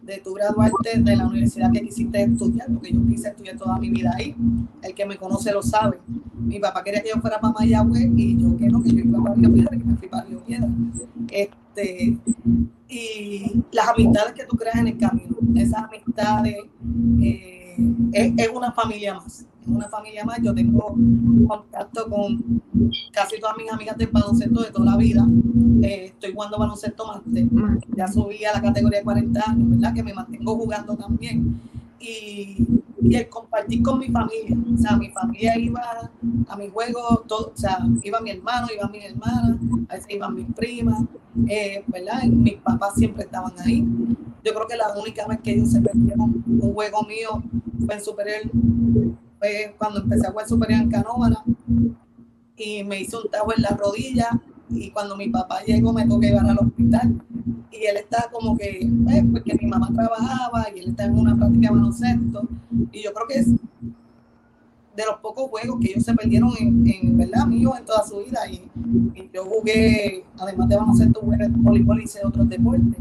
[0.02, 3.90] de tu graduarte de la universidad que quisiste estudiar, porque yo quise estudiar toda mi
[3.90, 4.34] vida ahí.
[4.82, 5.98] El que me conoce lo sabe.
[6.38, 9.22] Mi papá quería que yo fuera para Mayagüez y yo que no, que yo iba
[9.22, 10.68] para Río Piedra, que me fui para Río Piedra.
[11.30, 12.18] Este,
[12.88, 16.56] y las amistades que tú creas en el camino, esas amistades
[17.22, 17.61] eh,
[18.12, 20.38] es, una familia más, es una familia más.
[20.42, 20.94] Yo tengo
[21.48, 22.62] contacto con
[23.12, 25.26] casi todas mis amigas del baloncesto de toda la vida.
[25.82, 27.20] Eh, estoy jugando baloncesto más,
[27.96, 29.94] ya subí a la categoría de 40 años, ¿verdad?
[29.94, 31.60] Que me mantengo jugando también
[32.02, 32.66] y,
[33.10, 34.56] el compartir con mi familia.
[34.72, 36.10] O sea, mi familia iba
[36.48, 40.34] a mi juego, todo, o sea, iba mi hermano, iba mi hermana, a veces iban
[40.34, 41.02] mis primas,
[41.48, 42.22] eh, ¿verdad?
[42.24, 43.84] Mis papás siempre estaban ahí.
[44.44, 47.42] Yo creo que la única vez que ellos se perdieron un juego mío
[47.84, 48.50] fue en superior,
[49.38, 51.44] fue cuando empecé a jugar superior en Canóvana
[52.56, 54.40] y me hizo un tajo en la rodilla
[54.74, 57.22] y cuando mi papá llegó me toqué llevar al hospital.
[57.70, 61.36] Y él está como que, eh, porque mi mamá trabajaba y él está en una
[61.36, 62.48] práctica de baloncesto.
[62.92, 67.16] Y yo creo que es de los pocos juegos que ellos se perdieron en, en
[67.16, 68.40] verdad mío en toda su vida.
[68.50, 68.62] Y,
[69.32, 72.98] yo jugué además de baloncesto jugué voleibol y hice otros deportes.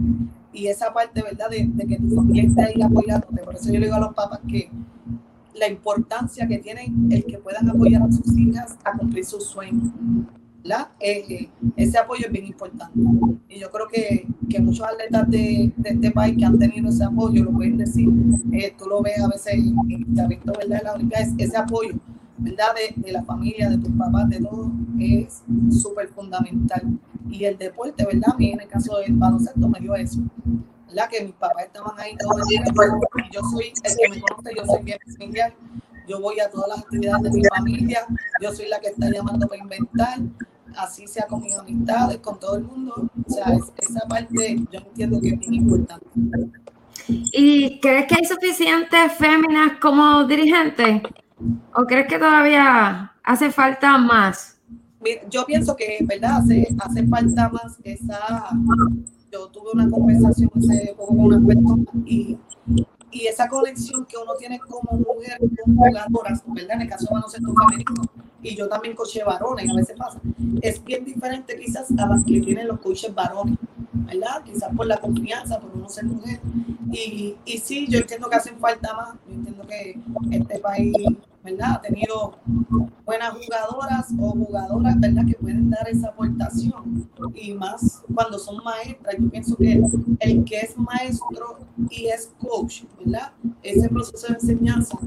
[0.53, 3.43] Y esa parte verdad de, de, que tu familia esté ahí apoyándote.
[3.43, 4.69] Por eso yo le digo a los papás que
[5.53, 9.91] la importancia que tienen el que puedan apoyar a sus hijas a cumplir sus sueños
[10.99, 12.99] eh, ese apoyo es bien importante.
[13.49, 17.03] Y yo creo que, que muchos atletas de, de, este país que han tenido ese
[17.03, 18.09] apoyo lo pueden decir.
[18.53, 20.81] Eh, tú lo ves a veces, has visto, ¿verdad?
[20.83, 21.93] la ese apoyo,
[22.37, 22.67] ¿verdad?
[22.75, 25.43] De, de, la familia, de tus papás, de todo, es
[25.81, 26.81] súper fundamental.
[27.29, 28.33] Y el deporte, ¿verdad?
[28.33, 30.21] A mí en el caso del baloncesto me dio eso.
[30.87, 31.09] ¿Verdad?
[31.09, 32.63] Que mis papás estaban ahí todo el día.
[32.65, 35.53] Y yo soy, el que me conoce, yo soy bien familiar
[36.07, 38.05] yo voy a todas las actividades de mi familia,
[38.41, 40.19] yo soy la que está llamando para inventar,
[40.77, 43.09] así sea con mis amistades, con todo el mundo.
[43.27, 43.45] O sea,
[43.77, 46.05] esa parte yo entiendo que es bien importante.
[47.07, 51.01] ¿Y crees que hay suficientes féminas como dirigentes?
[51.75, 54.57] ¿O crees que todavía hace falta más?
[55.31, 56.37] yo pienso que, ¿verdad?
[56.37, 58.49] Hace, hace falta más esa...
[59.31, 62.37] Yo tuve una conversación hace poco con una persona y
[63.11, 66.75] y esa conexión que uno tiene como mujer jugadoras, ¿verdad?
[66.75, 68.01] En el caso de baloncesto femenino,
[68.41, 70.19] y yo también coche varones, a veces pasa,
[70.61, 73.57] es bien diferente quizás a las que tienen los coches varones,
[73.93, 74.43] ¿verdad?
[74.43, 76.39] Quizás por la confianza, por uno ser mujer.
[76.91, 79.99] Y, y sí, yo entiendo que hacen falta más, yo entiendo que
[80.31, 80.93] este país
[81.43, 81.73] ¿verdad?
[81.73, 82.37] Ha tenido
[83.05, 85.25] buenas jugadoras o jugadoras, ¿verdad?
[85.27, 87.09] Que pueden dar esa aportación.
[87.35, 89.15] Y más cuando son maestras.
[89.19, 89.81] Yo pienso que
[90.19, 93.31] el que es maestro y es coach, ¿verdad?
[93.63, 94.97] Ese proceso de enseñanza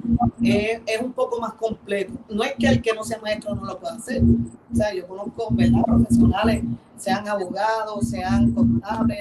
[0.43, 2.12] es, un poco más completo.
[2.28, 4.22] No es que el que no sea maestro no lo pueda hacer.
[4.22, 5.82] O sea, yo conozco, ¿verdad?
[5.85, 6.64] Profesionales,
[6.97, 9.18] sean abogados, sean contables,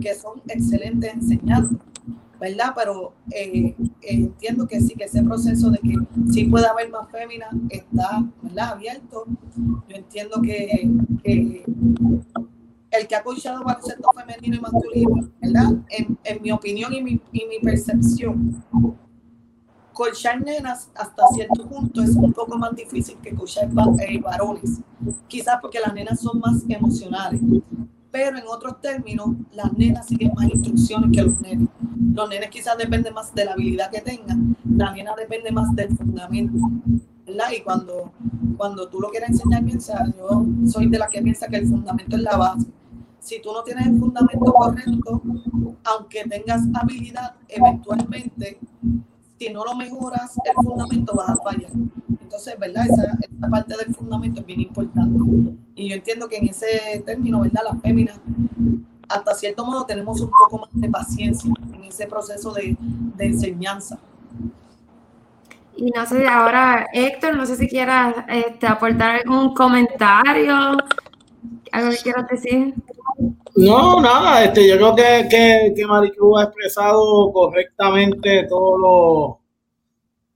[0.00, 1.78] que son excelentes enseñando
[2.40, 2.72] ¿verdad?
[2.74, 5.94] Pero eh, entiendo que sí, que ese proceso de que
[6.32, 8.70] sí puede haber más féminas está, ¿verdad?
[8.70, 9.26] Abierto.
[9.88, 10.90] Yo entiendo que,
[11.24, 15.70] el que ha coachado baloncesto femenino y masculino, ¿verdad?
[15.90, 18.64] En, mi opinión y mi, y mi percepción,
[19.92, 23.68] coachar nenas hasta cierto punto es un poco más difícil que coachar
[24.00, 24.80] eh, varones.
[25.28, 27.40] Quizás porque las nenas son más emocionales
[28.10, 31.68] pero en otros términos, las nenas siguen más instrucciones que los nenes.
[32.14, 35.96] Los nenes quizás dependen más de la habilidad que tengan, la nena depende más del
[35.96, 36.58] fundamento.
[37.56, 38.12] Y cuando,
[38.56, 42.16] cuando tú lo quieres enseñar, piensa, yo soy de la que piensa que el fundamento
[42.16, 42.66] es la base.
[43.20, 45.22] Si tú no tienes el fundamento correcto,
[45.84, 48.58] aunque tengas habilidad, eventualmente,
[49.40, 51.70] si no lo mejoras, el fundamento vas a fallar.
[52.20, 52.84] Entonces, ¿verdad?
[52.84, 55.18] Esa, esa, parte del fundamento es bien importante.
[55.74, 57.62] Y yo entiendo que en ese término, ¿verdad?
[57.64, 58.20] Las féminas,
[59.08, 63.98] hasta cierto modo, tenemos un poco más de paciencia en ese proceso de, de enseñanza.
[65.74, 70.76] Y no sé, ahora, Héctor, no sé si quieras este, aportar algún comentario,
[71.72, 72.74] algo que quieras decir.
[73.56, 79.38] No, nada, este, yo creo que, que, que Maricruz ha expresado correctamente todos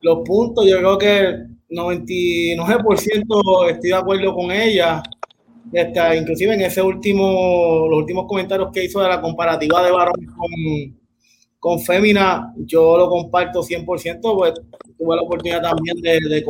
[0.00, 0.66] los, puntos.
[0.66, 5.02] Yo creo que 99% estoy de acuerdo con ella.
[5.72, 10.28] Este, inclusive en ese último, los últimos comentarios que hizo de la comparativa de varones
[10.36, 10.50] con,
[11.58, 14.52] con fémina, yo lo comparto 100%, pues
[14.98, 16.44] tuve la oportunidad también de, de,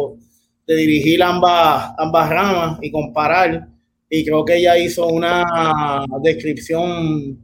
[0.66, 3.68] de, dirigir ambas, ambas ramas y comparar.
[4.09, 7.38] Y creo que ella hizo una descripción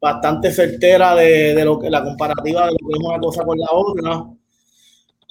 [0.00, 3.58] bastante certera de, de lo que la comparativa de lo que es una cosa con
[3.58, 4.26] la otra.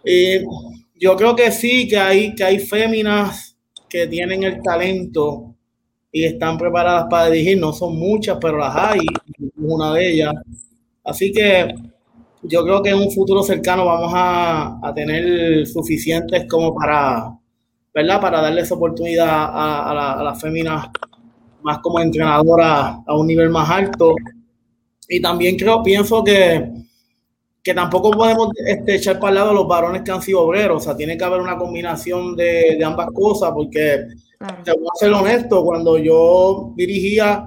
[0.03, 0.39] Y
[0.99, 3.57] yo creo que sí, que hay, que hay féminas
[3.89, 5.55] que tienen el talento
[6.11, 7.59] y están preparadas para dirigir.
[7.59, 8.99] No son muchas, pero las hay,
[9.57, 10.33] una de ellas.
[11.03, 11.73] Así que
[12.43, 17.37] yo creo que en un futuro cercano vamos a, a tener suficientes como para,
[17.97, 18.21] ¿verdad?
[18.21, 20.87] Para darles oportunidad a, a, a las féminas
[21.63, 24.13] más como entrenadoras a un nivel más alto.
[25.09, 26.71] Y también creo, pienso que
[27.63, 30.77] que tampoco podemos este, echar para el lado a los varones que han sido obreros,
[30.77, 34.05] o sea, tiene que haber una combinación de, de ambas cosas, porque
[34.37, 34.63] claro.
[34.63, 37.45] te voy a ser honesto, cuando yo dirigía,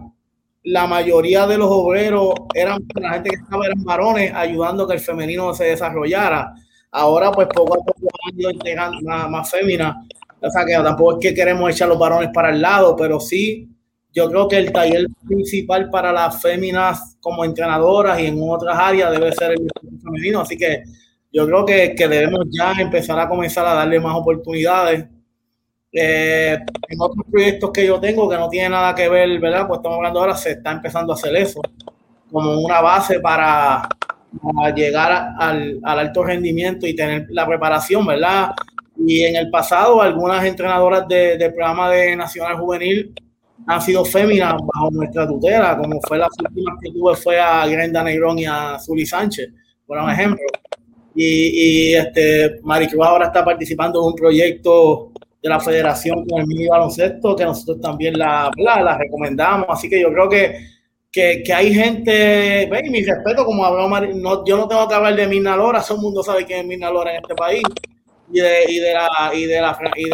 [0.64, 4.94] la mayoría de los obreros eran la gente que estaba eran varones ayudando a que
[4.94, 6.52] el femenino se desarrollara.
[6.90, 9.96] Ahora, pues poco a poco han ido integrando más, más féminas,
[10.42, 13.68] o sea, que tampoco es que queremos echar los varones para el lado, pero sí
[14.12, 19.12] yo creo que el taller principal para las féminas como entrenadoras y en otras áreas
[19.12, 19.68] debe ser el
[20.02, 20.82] femenino, así que
[21.32, 25.06] yo creo que, que debemos ya empezar a comenzar a darle más oportunidades.
[25.92, 26.56] Eh,
[26.88, 29.66] en otros proyectos que yo tengo que no tiene nada que ver, ¿verdad?
[29.66, 31.60] Pues estamos hablando ahora, se está empezando a hacer eso
[32.30, 33.88] como una base para,
[34.74, 38.52] llegar al, al alto rendimiento y tener la preparación, ¿verdad?
[39.06, 43.14] Y en el pasado, algunas entrenadoras del de programa de Nacional Juvenil
[43.66, 48.02] han sido féminas bajo nuestra tutela, como fue la última que tuve fue a Grenda
[48.02, 49.48] Negrón y a Zuli Sánchez,
[49.86, 50.44] por un ejemplo.
[51.14, 51.24] Y,
[51.90, 56.66] y este, Maricruz ahora está participando en un proyecto de la federación con el mini
[56.66, 59.66] baloncesto, que nosotros también la, la, la recomendamos.
[59.68, 60.66] Así que yo creo que,
[61.10, 64.94] que, que hay gente, ven, mi respeto, como habló Mar, no, yo no tengo que
[64.94, 67.62] hablar de Mirna Lora, todo el mundo sabe quién es Mirna Lora en este país
[68.32, 69.60] y de, y de, la, y de,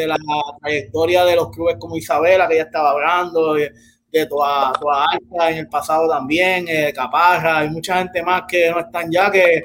[0.06, 0.18] la,
[0.60, 3.72] trayectoria de los clubes como Isabela, que ya estaba hablando, de,
[4.10, 8.70] de toda, toda Alta en el pasado también, eh, Caparra, hay mucha gente más que
[8.70, 9.62] no están ya, que,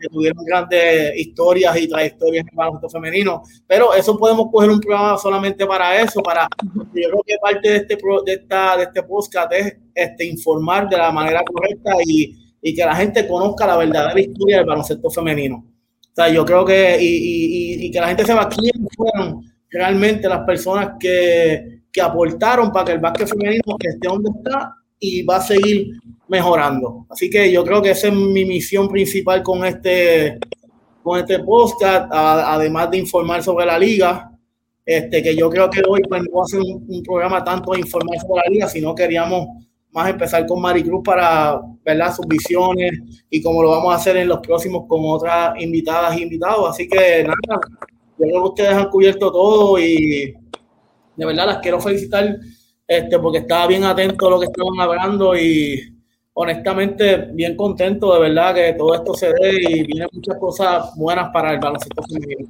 [0.00, 4.80] que tuvieron grandes historias y trayectorias en el baloncesto femenino, pero eso podemos coger un
[4.80, 9.02] programa solamente para eso, para, yo creo que parte de este, de esta, de este
[9.02, 13.76] podcast es este, informar de la manera correcta y, y que la gente conozca la
[13.76, 15.70] verdadera historia del baloncesto femenino.
[16.20, 20.40] Sea, yo creo que, y, y, y que la gente sepa quiénes fueron realmente las
[20.40, 25.40] personas que, que aportaron para que el básquet femenino esté donde está y va a
[25.40, 25.92] seguir
[26.28, 27.06] mejorando.
[27.08, 30.38] Así que yo creo que esa es mi misión principal con este,
[31.02, 34.30] con este podcast, a, además de informar sobre la liga,
[34.84, 37.72] este, que yo creo que hoy pues, no va a ser un, un, programa tanto
[37.72, 39.46] de informar sobre la liga, sino queríamos
[39.92, 44.16] más empezar con Maricruz para ver las sus visiones y como lo vamos a hacer
[44.16, 46.70] en los próximos con otras invitadas e invitados.
[46.70, 47.60] Así que nada,
[48.18, 50.34] yo creo que ustedes han cubierto todo y
[51.16, 52.38] de verdad las quiero felicitar
[52.86, 55.96] este, porque estaba bien atento a lo que estaban hablando y
[56.32, 61.30] honestamente bien contento de verdad que todo esto se dé y vienen muchas cosas buenas
[61.32, 62.48] para el baloncesto femenino.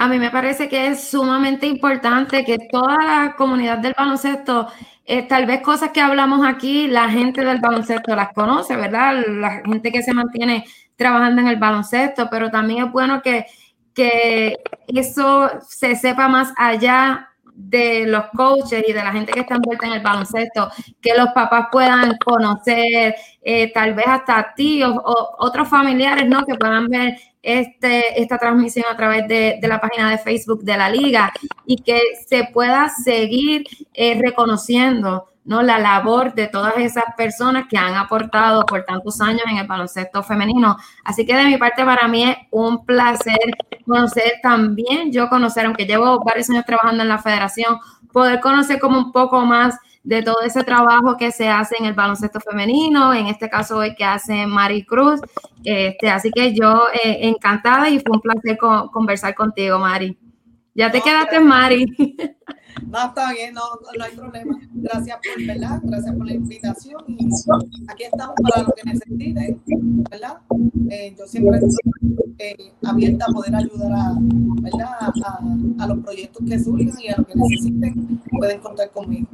[0.00, 4.68] A mí me parece que es sumamente importante que toda la comunidad del baloncesto,
[5.04, 9.24] eh, tal vez cosas que hablamos aquí, la gente del baloncesto las conoce, ¿verdad?
[9.26, 13.46] La gente que se mantiene trabajando en el baloncesto, pero también es bueno que,
[13.92, 19.56] que eso se sepa más allá de los coaches y de la gente que está
[19.56, 20.70] envuelta en el baloncesto,
[21.02, 26.44] que los papás puedan conocer, eh, tal vez hasta tíos o otros familiares, ¿no?
[26.44, 30.90] Que puedan ver este, esta transmisión a través de, la página de Facebook de la
[30.90, 31.32] liga
[31.66, 33.64] y que se pueda seguir
[33.94, 35.62] eh, reconociendo ¿no?
[35.62, 40.22] la labor de todas esas personas que han aportado por tantos años en el baloncesto
[40.22, 40.76] femenino.
[41.04, 43.38] Así que de mi parte para mí es un placer
[43.86, 47.78] conocer también, yo conocer, aunque llevo varios años trabajando en la federación,
[48.18, 51.92] poder conocer como un poco más de todo ese trabajo que se hace en el
[51.92, 55.20] baloncesto femenino, en este caso hoy que hace Mari Cruz.
[55.62, 58.58] Este, así que yo eh, encantada y fue un placer
[58.92, 60.18] conversar contigo, Mari.
[60.74, 61.86] Ya te quedaste, Mari.
[62.86, 63.62] No, está bien, no,
[63.96, 64.58] no hay problema.
[64.72, 65.80] Gracias por, ¿verdad?
[65.82, 67.28] Gracias por la invitación y
[67.88, 70.38] aquí estamos para lo que necesiten, ¿verdad?
[70.90, 74.88] Eh, yo siempre estoy eh, abierta a poder ayudar a, ¿verdad?
[75.78, 79.28] A, los proyectos que surjan y a lo que necesiten, pueden contar conmigo.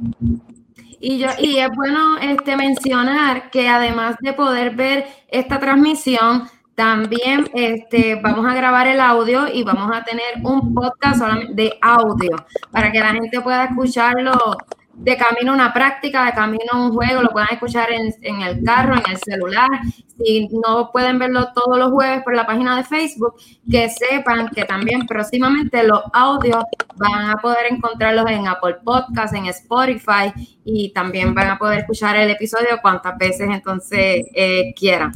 [0.99, 6.43] Y, yo, y es bueno este, mencionar que además de poder ver esta transmisión,
[6.75, 11.77] también este, vamos a grabar el audio y vamos a tener un podcast solamente de
[11.81, 12.35] audio
[12.69, 14.57] para que la gente pueda escucharlo
[14.93, 18.41] de camino a una práctica, de camino a un juego, lo puedan escuchar en, en,
[18.41, 19.69] el carro, en el celular.
[20.17, 23.35] Si no pueden verlo todos los jueves por la página de Facebook,
[23.69, 26.63] que sepan que también próximamente los audios
[26.95, 30.31] van a poder encontrarlos en Apple Podcasts, en Spotify
[30.63, 35.11] y también van a poder escuchar el episodio cuantas veces entonces eh, quieran.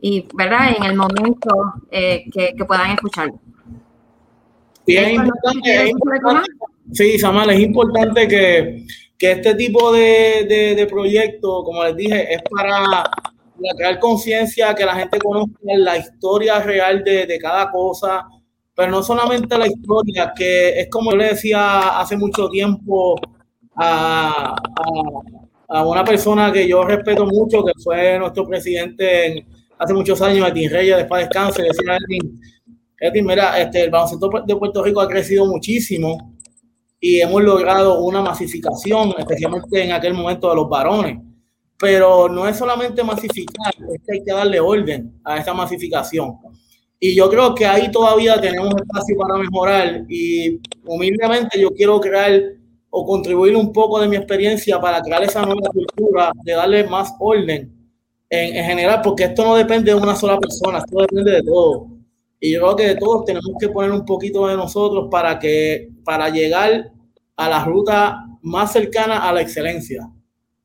[0.00, 0.76] Y, ¿verdad?
[0.76, 1.50] En el momento
[1.90, 3.38] eh, que, que, puedan escucharlo.
[4.86, 5.92] Importante,
[6.92, 8.86] sí, Samal, es importante que
[9.18, 13.04] que este tipo de, de, de proyectos, como les dije, es para
[13.76, 18.26] crear conciencia, que la gente conozca la historia real de, de, cada cosa,
[18.74, 23.14] pero no solamente la historia, que es como yo le decía hace mucho tiempo
[23.76, 29.46] a, a, a una persona que yo respeto mucho, que fue nuestro presidente
[29.78, 32.40] hace muchos años, Edwin Reyes, después descanse, decía Edwin,
[32.98, 36.34] Edwin, mira, este, el baloncesto de Puerto Rico ha crecido muchísimo
[37.00, 41.18] y hemos logrado una masificación, especialmente en aquel momento de los varones.
[41.76, 46.38] Pero no es solamente masificar, es que hay que darle orden a esa masificación.
[46.98, 52.40] Y yo creo que ahí todavía tenemos espacio para mejorar y humildemente yo quiero crear
[52.88, 57.12] o contribuir un poco de mi experiencia para crear esa nueva cultura, de darle más
[57.18, 57.83] orden
[58.30, 61.88] en, en general, porque esto no depende de una sola persona, esto depende de todo.
[62.40, 66.28] Y yo creo que todos tenemos que poner un poquito de nosotros para que para
[66.28, 66.92] llegar
[67.36, 70.10] a la ruta más cercana a la excelencia.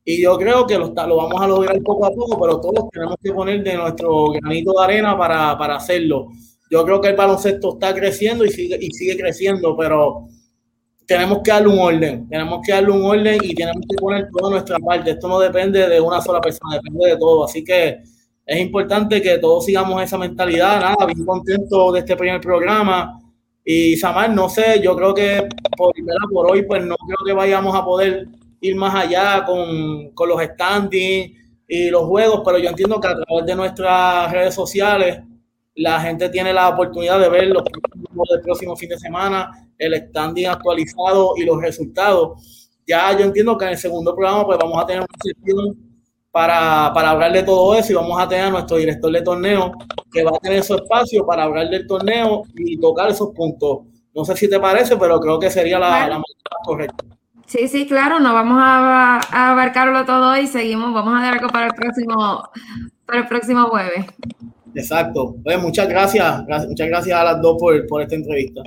[0.03, 3.15] Y yo creo que lo, lo vamos a lograr poco a poco, pero todos tenemos
[3.23, 6.27] que poner de nuestro granito de arena para, para hacerlo.
[6.69, 10.27] Yo creo que el baloncesto está creciendo y sigue, y sigue creciendo, pero
[11.09, 14.51] tenemos que darle un orden, tenemos que darle un orden y tenemos que poner toda
[14.51, 15.09] nuestra parte.
[15.09, 17.45] Esto no depende de una sola persona, depende de todo.
[17.45, 17.97] Así que
[18.45, 20.79] es importante que todos sigamos esa mentalidad.
[20.79, 23.19] Nada, bien contento de este primer programa.
[23.65, 25.93] Y Samar, no sé, yo creo que por,
[26.31, 28.27] por hoy, pues no creo que vayamos a poder
[28.61, 31.31] ir más allá con, con los standings
[31.67, 35.21] y los juegos, pero yo entiendo que a través de nuestras redes sociales
[35.79, 40.47] la gente tiene la oportunidad de ver los del próximo fin de semana, el standing
[40.47, 42.69] actualizado y los resultados.
[42.85, 45.77] Ya yo entiendo que en el segundo programa pues vamos a tener una sesión
[46.31, 49.71] para, para, hablar de todo eso y vamos a tener a nuestro director de torneo
[50.11, 53.79] que va a tener su espacio para hablar del torneo y tocar esos puntos.
[54.13, 56.25] No sé si te parece, pero creo que sería la, la manera
[56.65, 57.05] correcta.
[57.45, 61.47] Sí, sí, claro, no vamos a, a, abarcarlo todo y seguimos, vamos a dar algo
[61.47, 62.49] para el próximo,
[63.05, 64.05] para el próximo jueves.
[64.75, 65.35] Exacto.
[65.43, 68.61] Pues muchas gracias, muchas gracias a las dos por, por esta entrevista.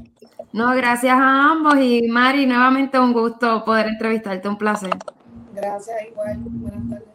[0.52, 4.90] No, gracias a ambos y Mari, nuevamente un gusto poder entrevistarte, un placer.
[5.54, 6.36] Gracias, igual.
[6.40, 7.11] Buenas tardes.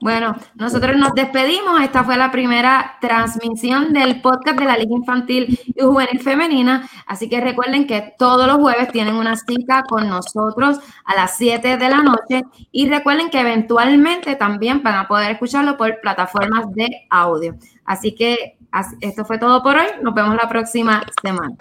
[0.00, 1.80] Bueno, nosotros nos despedimos.
[1.80, 6.88] Esta fue la primera transmisión del podcast de la Liga Infantil y Juvenil Femenina.
[7.06, 11.76] Así que recuerden que todos los jueves tienen una cita con nosotros a las 7
[11.76, 12.42] de la noche.
[12.72, 17.54] Y recuerden que eventualmente también van a poder escucharlo por plataformas de audio.
[17.84, 18.58] Así que
[19.00, 19.86] esto fue todo por hoy.
[20.02, 21.54] Nos vemos la próxima semana.